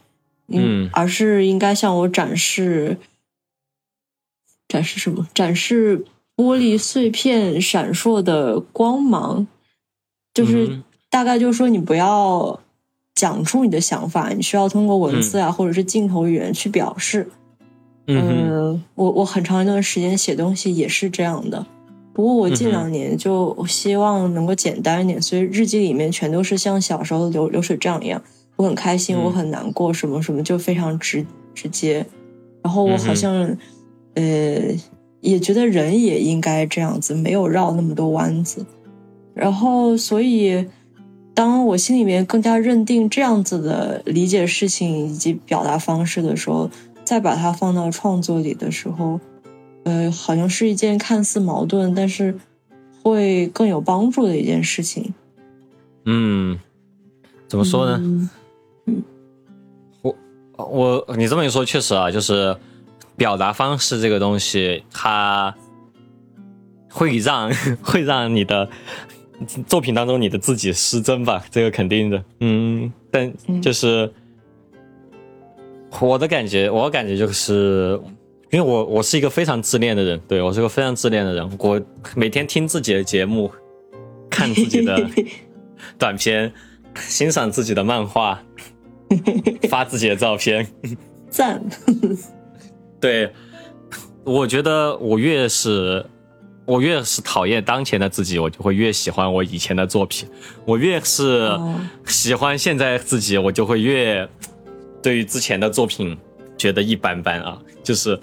[0.59, 2.97] 嗯而是应该向我展示
[4.67, 5.27] 展示什么？
[5.33, 9.47] 展示玻璃碎片闪烁的光芒，
[10.33, 12.59] 就是嗯大概就是说你不要
[13.13, 17.29] 讲出你的想法，你需要通过文字啊、或者是镜头语言去表示。
[18.05, 21.65] 嗯我我很长一段时间写东西也是这样的，
[22.11, 28.21] 不过我近两年就希望能够简单一点，所以日记里面全都是像小时候的流流水账一样，
[28.55, 32.05] 我很开心，嗯我很难过，什么什么就非常直直接。
[32.61, 33.57] 然后我好像、
[34.15, 34.23] 呃
[35.21, 38.65] 也觉得人也应该这样子，没有绕那么多弯子。
[39.33, 40.67] 然后所以
[41.33, 46.69] 当我心里面更加认定这样子的理解事情以及表达方式的时候，
[47.05, 49.17] 再把它放到创作里的时候，
[49.85, 52.37] 呃，好像是一件看似矛盾，但是
[53.01, 55.13] 会更有帮助的一件事情。
[56.03, 56.59] 嗯，
[57.47, 57.97] 怎么说呢？
[58.03, 58.29] 嗯
[60.65, 62.55] 我你这么一说，确实啊，就是
[63.15, 65.53] 表达方式这个东西，它
[66.89, 67.51] 会让
[67.81, 68.69] 会让你的
[69.67, 72.23] 作品当中你的自己失真吧，这个肯定的。
[72.39, 74.11] 嗯，但就是
[75.99, 77.99] 我的感觉，我感觉就是。
[78.51, 81.57] 因为我我是一个非常自恋的人，对我是个非常自恋的人。
[81.57, 81.81] 我
[82.15, 83.51] 每天听自己的节目，
[84.29, 85.09] 看自己的
[85.97, 86.53] 短片，
[86.93, 88.39] 欣赏自己的漫画，
[89.69, 90.67] 发自己的照片。
[91.29, 91.63] 赞，
[93.01, 93.31] 对，
[94.23, 96.05] 我觉得我越是
[96.65, 100.27] 我越是讨厌当前的自己，我就会越喜欢我以前的作品；
[100.63, 104.29] 我越是哦喜欢现在自己，我就会越
[105.01, 106.15] 对于之前的作品
[106.55, 107.59] 觉得一般般啊。
[107.81, 108.17] 就是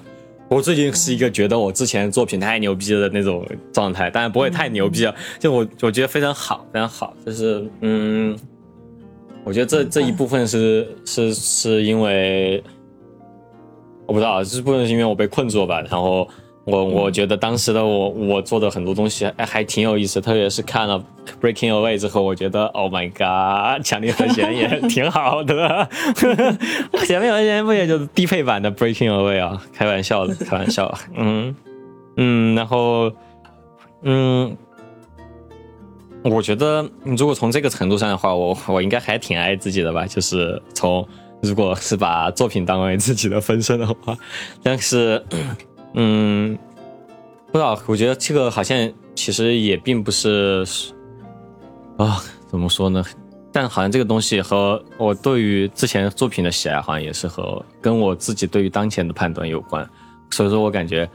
[0.48, 8.38] 我最近是一个觉得我之前的作品太牛逼的那种状态，当然不会太牛逼啊，就我我觉得非常好，非常好，就是嗯。
[9.44, 12.62] 我觉得这这一部分是是是因为
[14.06, 15.80] 我不知道，这部分是因为我被困住了吧。
[15.82, 16.28] 然后
[16.64, 21.02] 我我觉得当时的我我做的很多东西还还挺有意思，特别是看了
[21.40, 25.88] Breaking Away 之后，我觉得 Oh my God，强力和弦也挺好的。
[27.08, 29.62] 强力和弦不也就是低配版的 Breaking Away 啊？
[29.72, 30.92] 开玩笑的，开玩笑。
[31.16, 31.56] 嗯
[32.16, 33.10] 嗯，然后
[34.02, 34.56] 嗯。
[36.22, 40.06] 我觉得，如果从这个程度上的话，我我应该还挺爱自己的吧。
[40.06, 41.06] 就是从
[41.40, 44.16] 如果是把作品当为自己的分身的话，
[44.62, 45.24] 但是，
[45.94, 46.58] 嗯，
[47.50, 50.62] 不知道，我觉得这个好像其实也并不是
[51.96, 53.02] 啊，怎么说呢？
[53.50, 59.88] 但好像这个东西和我对于之前作品的喜爱，好像也是和跟我自己对于当前的判断有关。
[60.30, 61.08] 所以说我感觉。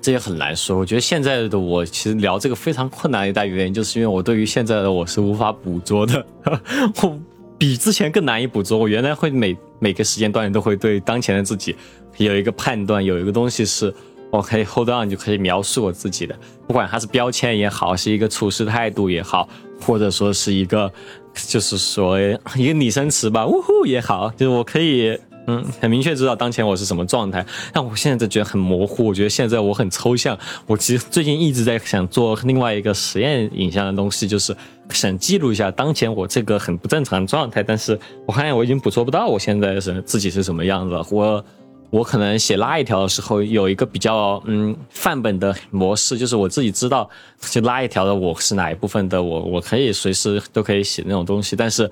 [0.00, 0.78] 这也很难说。
[0.78, 6.26] 我觉得现在的我其实聊这个非常困难的一大原因，就是因为我对于现在的我是无法捕捉的，
[7.02, 7.18] 我
[7.58, 8.78] 比之前更难以捕捉。
[8.78, 11.76] 我原来会每每个时间段都会对当前的自己
[12.16, 13.92] 有一个判断，有一个东西是
[14.30, 16.34] 我可以 hold on 就可以描述我自己的，
[16.66, 19.48] 不管它是标签也好，是一个处事态度也好，
[19.80, 20.90] 或者说是一个
[21.34, 22.18] 就是说
[22.56, 25.18] 一个拟声词吧，呜呼也好，就是我可以。
[25.46, 29.04] 嗯，很明确知道当前我是什么状态，但我现在就觉得很模糊。
[29.04, 30.38] 我觉得现在我很抽象。
[30.66, 34.56] 我其实最近一直在想做另外一个实验影像的东西，就是
[34.90, 37.62] 想记录一下当前我这个很不正常的状态。
[37.62, 40.98] 但是我发现我已经捕捉不到我现在是自己是什么样子。
[41.10, 41.44] 我
[41.90, 47.10] 我可能写拉一条的时候有一个比较嗯范本的模式，就是我自己知道
[47.50, 51.90] 就拉一条的我是哪一部分的我，我可以随时都可以写那种东西，但是。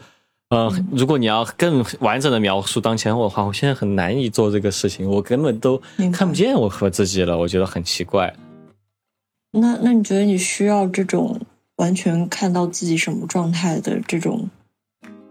[0.52, 5.80] 呃，如果你要更完整的描述当前我的话，我现在很难以做这个事情，我根本都
[6.12, 8.34] 看不见我和自己了，我觉得很奇怪。
[9.52, 11.40] 那那你觉得你需要这种
[11.76, 14.50] 完全看到自己什么状态的这种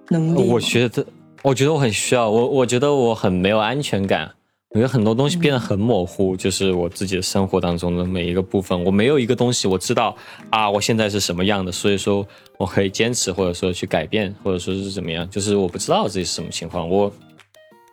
[0.09, 0.49] 能力？
[0.49, 1.05] 我觉得，
[1.43, 4.31] 我觉得我很需要，我我觉得我很没有安全感。
[4.73, 10.15] 我觉得很多东西变得很模糊，就是我自己的生活当中的每一个部分，我没有一个东西我知道
[10.49, 12.25] 啊，我现在是什么样的，所以说
[12.57, 17.11] 我可以坚持或者说去改变，或者说是怎么样，就是我不知道自己是什么情况，我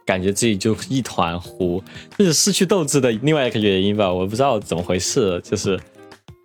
[0.06, 1.82] 感觉自己就一团糊，
[2.16, 5.76] 这是失去斗志的另外一个原因吧，我不知道怎么回事，就是，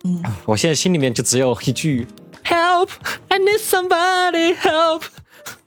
[0.02, 2.08] 嗯， 我现在心里面就只有一句
[2.44, 2.88] Help,
[3.28, 5.04] I need somebody help.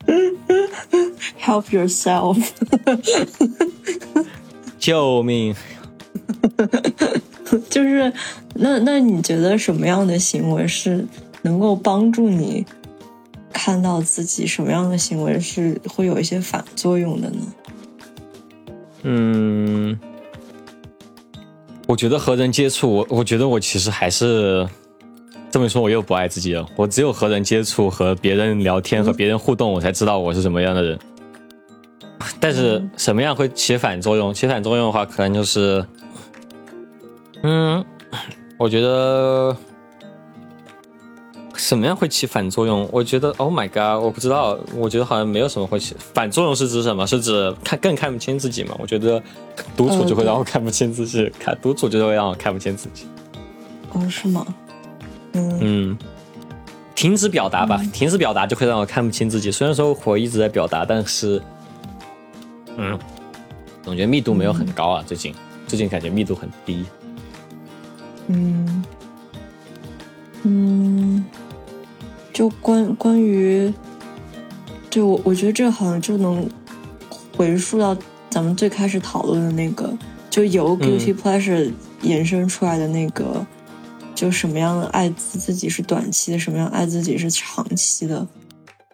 [1.40, 2.38] Help yourself
[4.78, 5.56] 救命！
[7.70, 8.12] 就是
[8.56, 11.06] 那那你觉得什么样的行为是
[11.42, 12.66] 能够帮助你
[13.54, 14.46] 看到自己？
[14.46, 17.40] 什么样的行为是会有一些反作用的呢？
[19.04, 19.98] 嗯，
[21.88, 24.68] 我觉得和人接触，我我觉得我其实还是
[25.50, 26.68] 这么一说，我又不爱自己了。
[26.76, 31.00] 我只有和人接触、和别人聊天、和别人互动，我才知道我是什么样的人。
[32.40, 34.34] 但是什么样会起反作用？
[34.34, 35.86] 起反作用的话，可能就是，
[37.44, 37.84] 嗯，
[38.58, 39.56] 我觉得
[41.56, 42.88] 什么样会起反作用？
[42.92, 44.58] 我觉得，Oh my god，我不知道。
[44.76, 47.06] 我觉得好像没有什么会起反作用，是指什么？
[47.06, 48.76] 是指看更看不清自己嘛？
[48.80, 49.22] 我觉得
[49.76, 53.06] 独处就会让我看不清自己，看独处就会让我看不清自己。
[53.94, 54.46] 哦，是吗？
[55.34, 55.96] 嗯，
[56.96, 59.52] 停止表达吧，停止表达就会让我看不清自己。
[59.52, 61.42] 虽然说我一直在表达，但是，
[62.78, 62.98] 嗯，
[63.84, 65.04] 总觉得密度没有很高啊。
[65.06, 65.34] 最近，
[65.68, 66.86] 最近感觉密度很低。
[68.28, 68.84] 嗯，
[70.44, 71.26] 嗯，
[72.32, 73.74] 就关关于，
[74.90, 76.50] 就我我觉得这好像就能
[77.36, 77.98] 回溯到
[78.30, 79.92] 咱们最开始讨论的那个，
[80.30, 81.72] 就由 guilty pleasure
[82.02, 83.46] 延伸出来的那个。
[84.16, 88.28] 就什么样的爱自自己是短期的，什么样爱自己是长期的，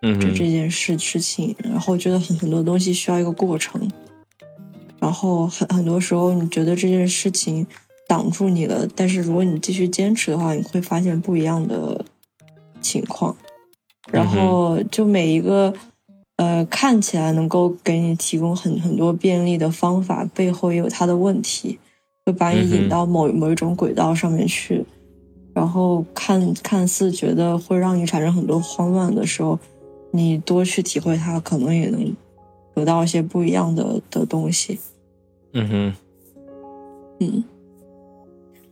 [0.03, 3.89] 嗯，就这件事事情，然后觉得很很多东西需要一个过程，
[4.99, 7.65] 然后很很多时候你觉得这件事情
[8.05, 12.03] 挡住你了，但是如果你继续坚持的话，你会发现不一样的
[12.81, 13.33] 情况，
[14.11, 15.73] 然后就每一个
[16.35, 21.79] 呃看起来能够给你提供很很多便利的方法，背后也有它的问题，
[22.25, 24.85] 会把你引到某某一种轨道上面去。
[25.53, 29.57] 然后看看似觉得会让你产生很多慌乱的时候，
[30.15, 32.15] 你多去体会它，可能也能
[32.75, 34.79] 得到一些不一样的的东西。
[35.53, 35.93] 嗯哼，
[37.19, 37.43] 嗯。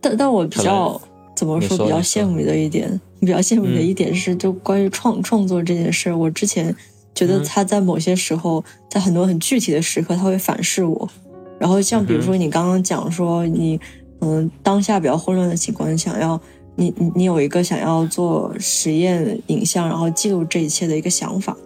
[0.00, 1.00] 但但我比较
[1.34, 6.74] 怎么说比较羡慕的一点，比较羡慕的一点是，就关于创创作这件事，我之前
[7.12, 11.10] 觉得他在某些时候，在很多很具体的时刻，他会反噬我。
[11.58, 13.80] 然后像比如说你刚刚讲说你
[14.20, 16.40] 嗯当下比较混乱的情况，你想要。
[16.74, 21.56] 你你你有一个想要做实验影像，然后记录这一切的一个想法，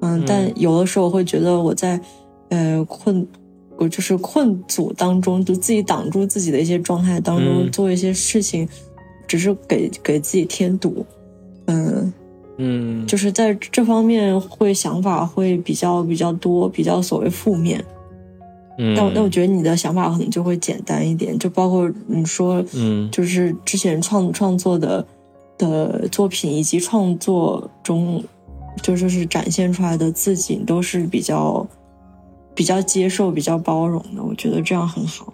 [0.00, 2.00] 嗯，但有的时候会觉得我在，
[2.48, 3.26] 呃困，
[3.76, 8.68] 我就是困阻当中，就自己挡住自己的一些状态当中做一些事情，
[9.26, 11.06] 只是给给自己添堵，
[11.66, 12.12] 嗯
[12.56, 17.84] 嗯，就是在这方面会想法会比较比较多，比较所谓负面。
[18.94, 25.04] 但但我觉得你的想法可能就会简单一点，就包括你说，嗯，就是之前创创作的
[25.58, 28.22] 的作品，以及创作中，
[28.80, 31.66] 就就是展现出来的自己，都是比较
[32.54, 34.22] 比较接受、比较包容的。
[34.22, 35.32] 我觉得这样很好。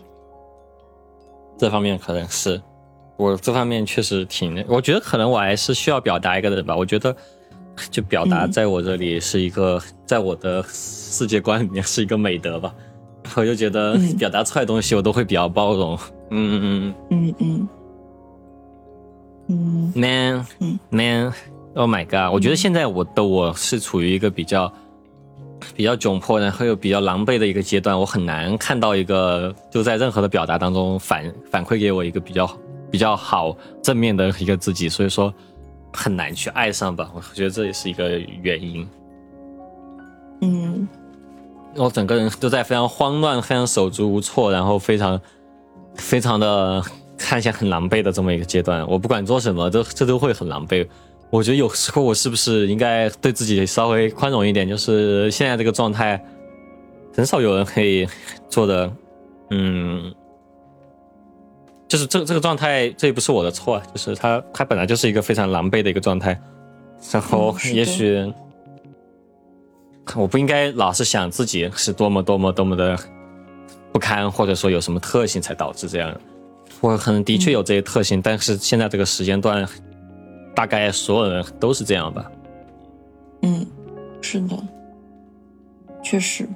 [1.58, 2.60] 这方面可能是
[3.18, 6.74] 我这方面确实挺，我觉得可能我还是需要表达一个人吧。
[6.74, 7.14] 我觉得
[7.90, 12.74] 就表达在我这里是一个，在我的世界观里面是一个美德吧。
[13.36, 15.98] 我就觉得表达出来的东西，我都会比较包容。
[16.30, 17.68] 嗯嗯嗯嗯
[19.48, 20.46] 嗯 Man
[20.90, 22.32] Man，Oh my God！
[22.32, 24.72] 我觉得现在我的我是处于一个比较
[25.74, 27.98] 比较窘迫，然后又比较狼狈的一个阶段。
[27.98, 32.48] 我很难看到一个就在任何的表达当中反反馈给我一个比较
[32.90, 35.32] 比较好正面的一个自己，所以说
[35.92, 37.10] 很难去爱上吧。
[37.14, 38.88] 我觉得这也是一个原因。
[40.40, 40.88] 嗯。
[41.76, 45.20] 我整个人都在非常慌乱、非常手足无措，然后非常、
[45.96, 46.82] 非常的
[47.18, 48.86] 看起来很狼狈的这么一个阶段。
[48.88, 50.86] 我不管做什么，都这都会很狼狈。
[51.30, 54.68] 我觉得有时候我是不是应该对自己稍微宽容一点？
[54.68, 56.24] 就是现在这个状态，
[57.12, 58.06] 很少有人可以
[58.48, 58.92] 做的，
[59.50, 60.14] 嗯，
[61.88, 66.40] 就是这这个状态，这也不是我的错，就是他他本来就是一个非常狼狈的一个状态，
[67.10, 68.32] 然后也许。
[70.14, 72.98] 我不应该老是想自己是多么多么多么的
[73.92, 76.14] 不堪，或者说有什么特性才导致这样。
[76.80, 79.66] 我可能的确有这些特性，但是现在这个时间段，
[80.54, 82.30] 大概所有人都是这样吧。
[83.42, 83.66] 嗯，
[84.20, 84.56] 是的，
[86.02, 86.46] 确实。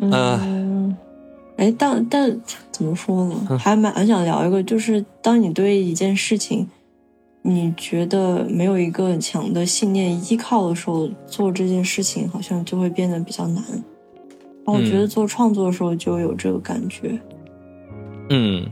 [0.00, 0.96] 嗯，
[1.56, 2.40] 哎，但但
[2.72, 3.58] 怎么说呢？
[3.58, 6.68] 还蛮想聊一个，就是当你对一件事情。
[7.44, 13.62] 你觉得没有一个强的信念依靠的时候，做这件事情好像就会变得比较难。
[14.64, 17.20] 我觉得做创作的时候就有这个感觉。
[18.30, 18.64] 嗯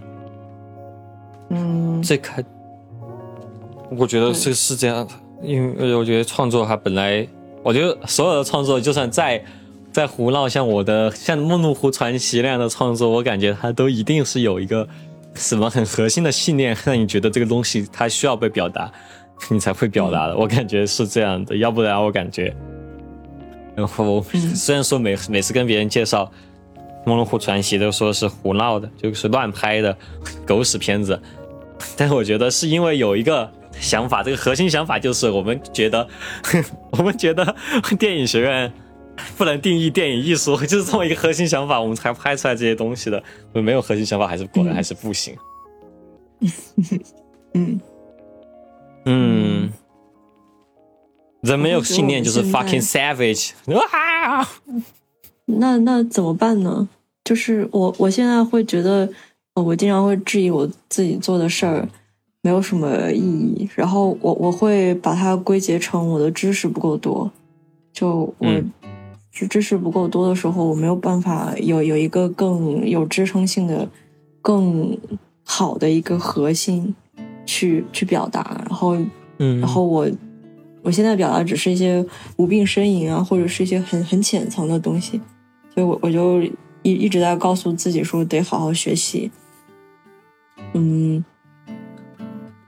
[1.48, 2.44] 嗯，这开，
[3.98, 5.12] 我觉得是是这样的，
[5.42, 7.26] 因为我觉得创作它本来，
[7.64, 9.44] 我觉得所有的创作，就算再
[9.90, 14.86] 再胡闹，像我的像《梦露湖传奇》那样的创作，我感觉它都一定是有一个。
[15.34, 18.90] 什么很核心的信念让你觉得这个东西它需要被表达，
[19.50, 20.36] 你才会表达的？
[20.36, 22.54] 我感觉是这样的，要不然我感觉，
[23.76, 24.24] 然后
[24.54, 26.24] 虽然说每每次跟别人介绍
[27.06, 29.96] 《梦龙湖传奇》都说是胡闹的，就是乱拍的
[30.46, 31.18] 狗屎片子，
[31.96, 36.06] 但是我觉得是因为有一个想法，这个核心想法就是我们觉得，
[36.92, 37.56] 我们觉得
[37.98, 38.70] 电影学院
[39.36, 43.22] 不能定义电影艺术， 就是这么一个核心想法，我们才拍出来这些东西的。
[43.52, 45.36] 没有核心想法，还是果然还是不行。
[47.54, 47.80] 嗯
[49.04, 49.72] 嗯，
[51.42, 54.48] 人没有信念就是 fucking savage 啊！
[55.46, 56.88] 那那怎么办呢？
[57.24, 59.08] 就是我我现在会觉得，
[59.54, 61.88] 我经常会质疑我自己做的事儿
[62.42, 67.30] 没有什么意义，然后我我会把它归结成我的知识不够多。
[67.92, 68.62] 就我
[69.30, 73.88] 是知识不够多的时候，我没有办法有有一个更有支撑性的、
[74.42, 74.98] 更
[75.44, 76.94] 好的一个核心
[77.46, 78.60] 去去表达。
[78.68, 78.96] 然后，
[79.38, 80.10] 嗯，然后我
[80.82, 82.04] 我现在表达只是一些
[82.36, 85.20] 无病呻吟啊，或者是一些很很浅层的东西。
[85.72, 86.42] 所以，我我就
[86.82, 89.30] 一一直在告诉自己说，得好好学习。
[90.72, 91.24] 嗯，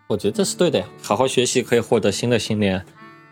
[0.09, 2.85] 我觉得这是对的呀，好好学习可以获得新的信念，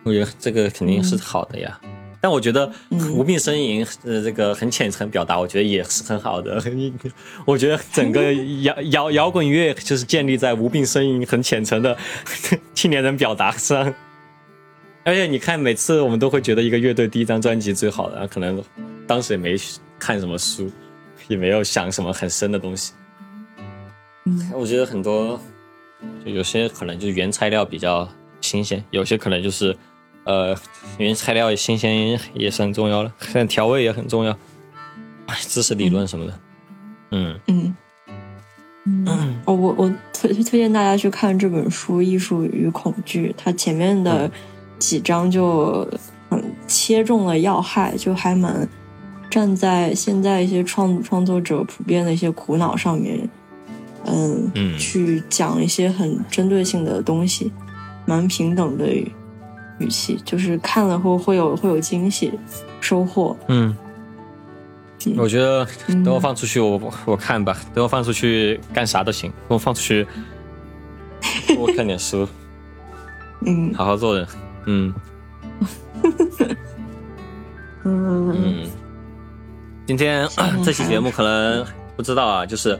[0.02, 1.80] 我觉得这个肯定是好的呀。
[2.20, 2.70] 但我觉得
[3.12, 6.62] 无病呻吟，呃，这个很浅层表达，我觉得也是很好的。
[7.46, 11.96] 我觉得整个摇摇摇滚乐就是建立在无病呻吟、很浅层的
[12.74, 13.94] 青年人表达上。
[15.02, 18.62] 而且你看，每次我们都会觉得一个乐队第一张专辑最好的，可能
[19.06, 19.56] 当时也没
[19.98, 20.70] 看什么书，
[21.26, 22.92] 也没有想什么很深的东西。
[24.26, 25.40] 嗯，我觉得很多，
[26.22, 28.06] 就有些可能就是原材料比较
[28.42, 29.74] 新鲜，有些可能就是
[30.24, 30.56] 呃
[30.98, 34.36] 原材料新鲜也是很重要的，像调味也很重要，
[35.40, 36.40] 知识理论什么的。
[37.10, 37.40] 嗯。
[37.46, 37.76] 嗯。
[38.86, 44.30] 嗯，哦，我我推推荐大家去看这本书《艺术与恐惧》，它前面的。
[44.80, 45.86] 几章就
[46.30, 48.66] 很切中了要害，就还蛮
[49.28, 53.28] 站在现在一些创创作者普遍的一些苦恼上面，
[54.06, 57.52] 嗯嗯，去讲一些很针对性的东西，
[58.06, 58.86] 蛮平等的
[59.80, 62.32] 语气，就是看了后会有会有惊喜
[62.80, 63.36] 收获。
[63.48, 63.76] 嗯，
[65.16, 65.66] 我觉得
[66.04, 70.06] 等我放出去，我 我看吧，等我放出去干啥都行，等我放出去
[71.56, 72.28] 多看点书，
[73.46, 74.26] 嗯，好好做人。
[74.66, 74.94] 嗯，
[77.84, 78.70] 嗯嗯，
[79.86, 80.28] 今天
[80.62, 81.64] 这期节目可能
[81.96, 82.78] 不知道啊，就是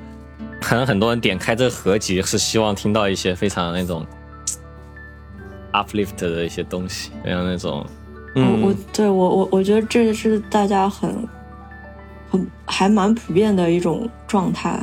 [0.60, 4.06] 可能很多人点开这个合集是希望听到一些非常那种
[5.72, 7.86] uplift 的一些东西，像那种，
[8.34, 11.28] 我我对我我我觉得这是大家很
[12.30, 14.80] 很还蛮普遍的一种状态。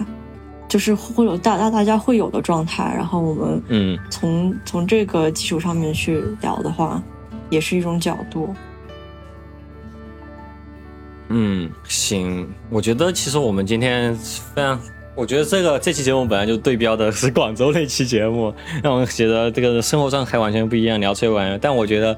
[0.70, 7.02] 就是会有大大大家会有的状态，然后我们嗯从从这个基础上面去聊的话，
[7.50, 8.54] 也是一种角度。
[11.30, 14.78] 嗯，行，我觉得其实我们今天非常，
[15.18, 18.54] 我觉得这个这期节目本来就对标的是广州那期节目，
[18.84, 21.58] 让我觉得这个生活状态完全不一样，聊这玩意儿。
[21.58, 22.16] 但我觉得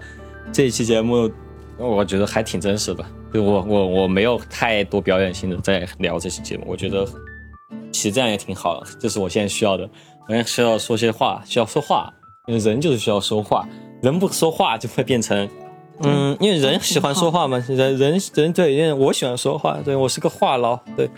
[0.52, 1.32] 这期节目，
[1.78, 7.08] 我觉得还挺真实的，就我我我没有太多表演性的在聊这期节目，我觉得。
[7.91, 9.84] 其实这样也挺好的，这是我现在需要的。
[9.84, 12.14] 我现在需要说些话，需要说话，
[12.47, 13.68] 因为人就是需要说话，
[14.04, 15.50] 人不说话就会变成，
[16.04, 21.10] 嗯，因为人喜欢说话嘛，人人人对，因为我喜欢说话，对我是个话痨，对，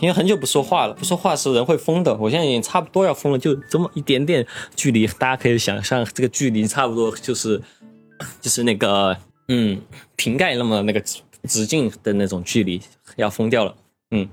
[0.00, 2.14] 因为很久不说话了，不说话时人会疯的。
[2.16, 7.60] 我现在已经差不多要疯了，就这么一点点距离，大家可以想象，这个距离差不多就是
[8.40, 9.16] 就是那个
[9.48, 9.80] 嗯
[10.16, 11.02] 瓶盖那么那个
[11.48, 12.80] 直径的那种距离，
[13.16, 13.74] 要疯掉了，
[14.10, 14.28] 嗯。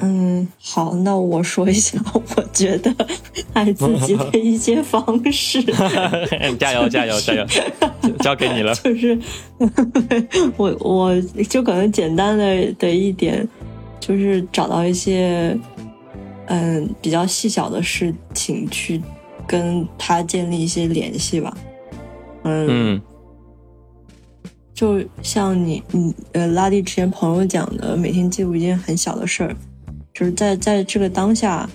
[0.00, 2.94] 嗯，好，那我说一下，我觉得
[3.52, 5.60] 爱自己的一些方式。
[6.56, 7.44] 加油，加油，加油！
[8.22, 8.72] 交给你了。
[8.76, 9.18] 就是
[10.56, 13.46] 我，我就可能简单的的一点，
[14.02, 15.56] 就是找到一些
[16.46, 19.00] 嗯比较细小的事情去
[19.46, 21.56] 跟他建立一些联系吧。
[22.42, 23.00] 嗯。
[24.74, 29.54] 就像你，你呃，拉蒂之前朋友讲的，每天记录一件很小的事儿。
[30.12, 31.68] 就是在在这个当下，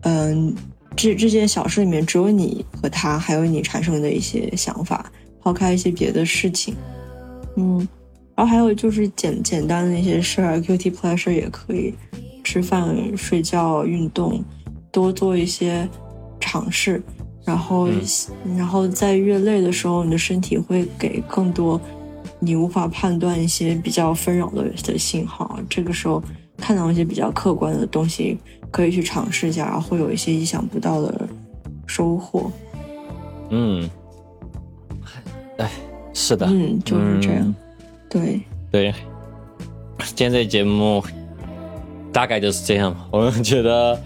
[0.00, 0.52] 嗯，
[0.96, 6.74] 这这件小事里面，只有你和他，还有你产生的一些想法，抛开一些别的事情，
[7.56, 7.86] 嗯，
[8.36, 11.94] 然后还有就是简简单的一些事儿，Q T pleasure 也可以，
[12.44, 14.44] 吃饭、睡觉、运动，
[14.92, 15.88] 多做一些
[16.38, 17.02] 尝试，
[17.44, 17.88] 然后
[18.56, 21.80] 然后在越累的时候，你的身体会给更多
[22.38, 26.22] 你无法判断一些比较纷扰的的信号，这个时候。
[26.58, 28.38] 看到一些比较客观的东西，
[28.70, 31.28] 可以去尝试一下，然后会有一些意想不到的
[31.86, 32.50] 收获。
[33.50, 33.86] 嗯，
[35.58, 35.70] 哎，
[36.14, 37.54] 是的，嗯，就是这样。
[38.16, 38.40] 对
[38.70, 38.94] 对，
[39.98, 41.04] 今天这节目
[42.10, 42.96] 大概就是这样。
[43.12, 44.00] 我们觉得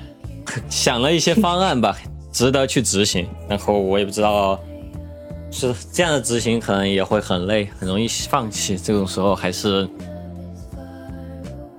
[0.69, 1.97] 想了一些方案吧，
[2.33, 3.29] 值得去执行。
[3.49, 4.59] 然后我也不知道，
[5.53, 8.77] 是这样的执行可能也会很累，很容易放弃。
[8.77, 9.89] 这种时候还是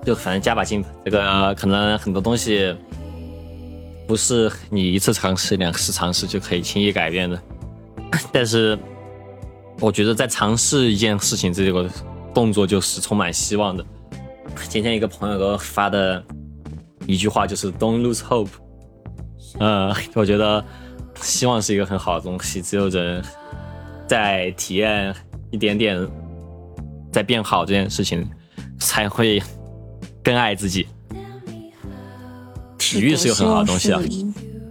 [0.06, 0.88] 就反正加把劲吧。
[1.04, 2.74] 这个可能很多东西
[4.06, 7.38] 不是你一次尝试、两次尝试就可以轻易改变的。
[8.32, 8.78] 但是
[9.80, 11.90] 我觉得在尝试一件事情这个
[12.34, 13.84] 动作就是充满希望的。
[14.68, 16.22] 今天一个朋友给我发的
[17.06, 18.48] 一句话就是 “Don't lose hope”。
[19.58, 20.64] 呃，我觉得
[21.20, 23.22] 希望是一个很好的东西，只有人
[24.08, 25.14] 在体验
[25.50, 26.08] 一点点
[27.12, 28.26] 在变好这件事情，
[28.78, 29.42] 才会
[30.22, 30.86] 更爱自己。
[32.78, 34.00] 体育是个很好的东西啊，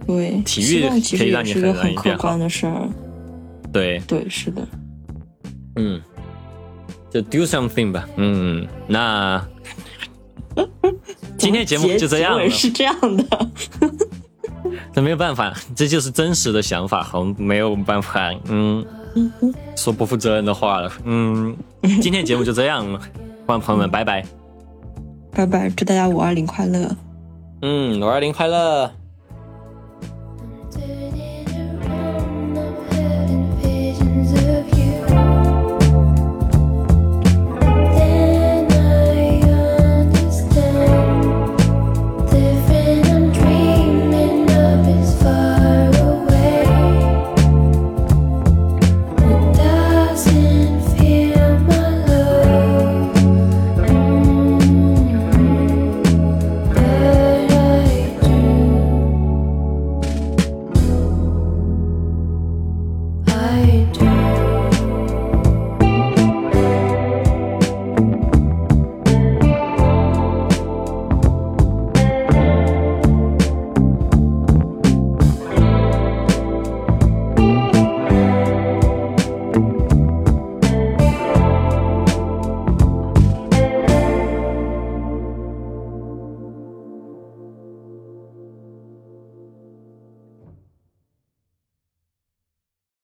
[0.06, 2.88] 对，体育可以让你很很客观的事儿。
[3.72, 4.66] 对对，是的。
[5.76, 6.00] 嗯，
[7.12, 8.08] 就 do something 吧。
[8.16, 9.44] 嗯，那
[11.36, 12.48] 今天节目就这样了。
[12.50, 13.24] 是这样的。
[14.94, 18.84] 那没有办法，这就是真实的想法，我们没有办法，嗯，
[19.76, 20.92] 说不负责任的话了。
[21.04, 21.56] 嗯，
[22.00, 22.98] 今天节目就这样了，
[23.44, 24.24] 观众朋友们，拜拜，
[25.32, 26.94] 拜拜，祝大家五二零快乐。
[27.62, 28.90] 嗯，五二零快乐。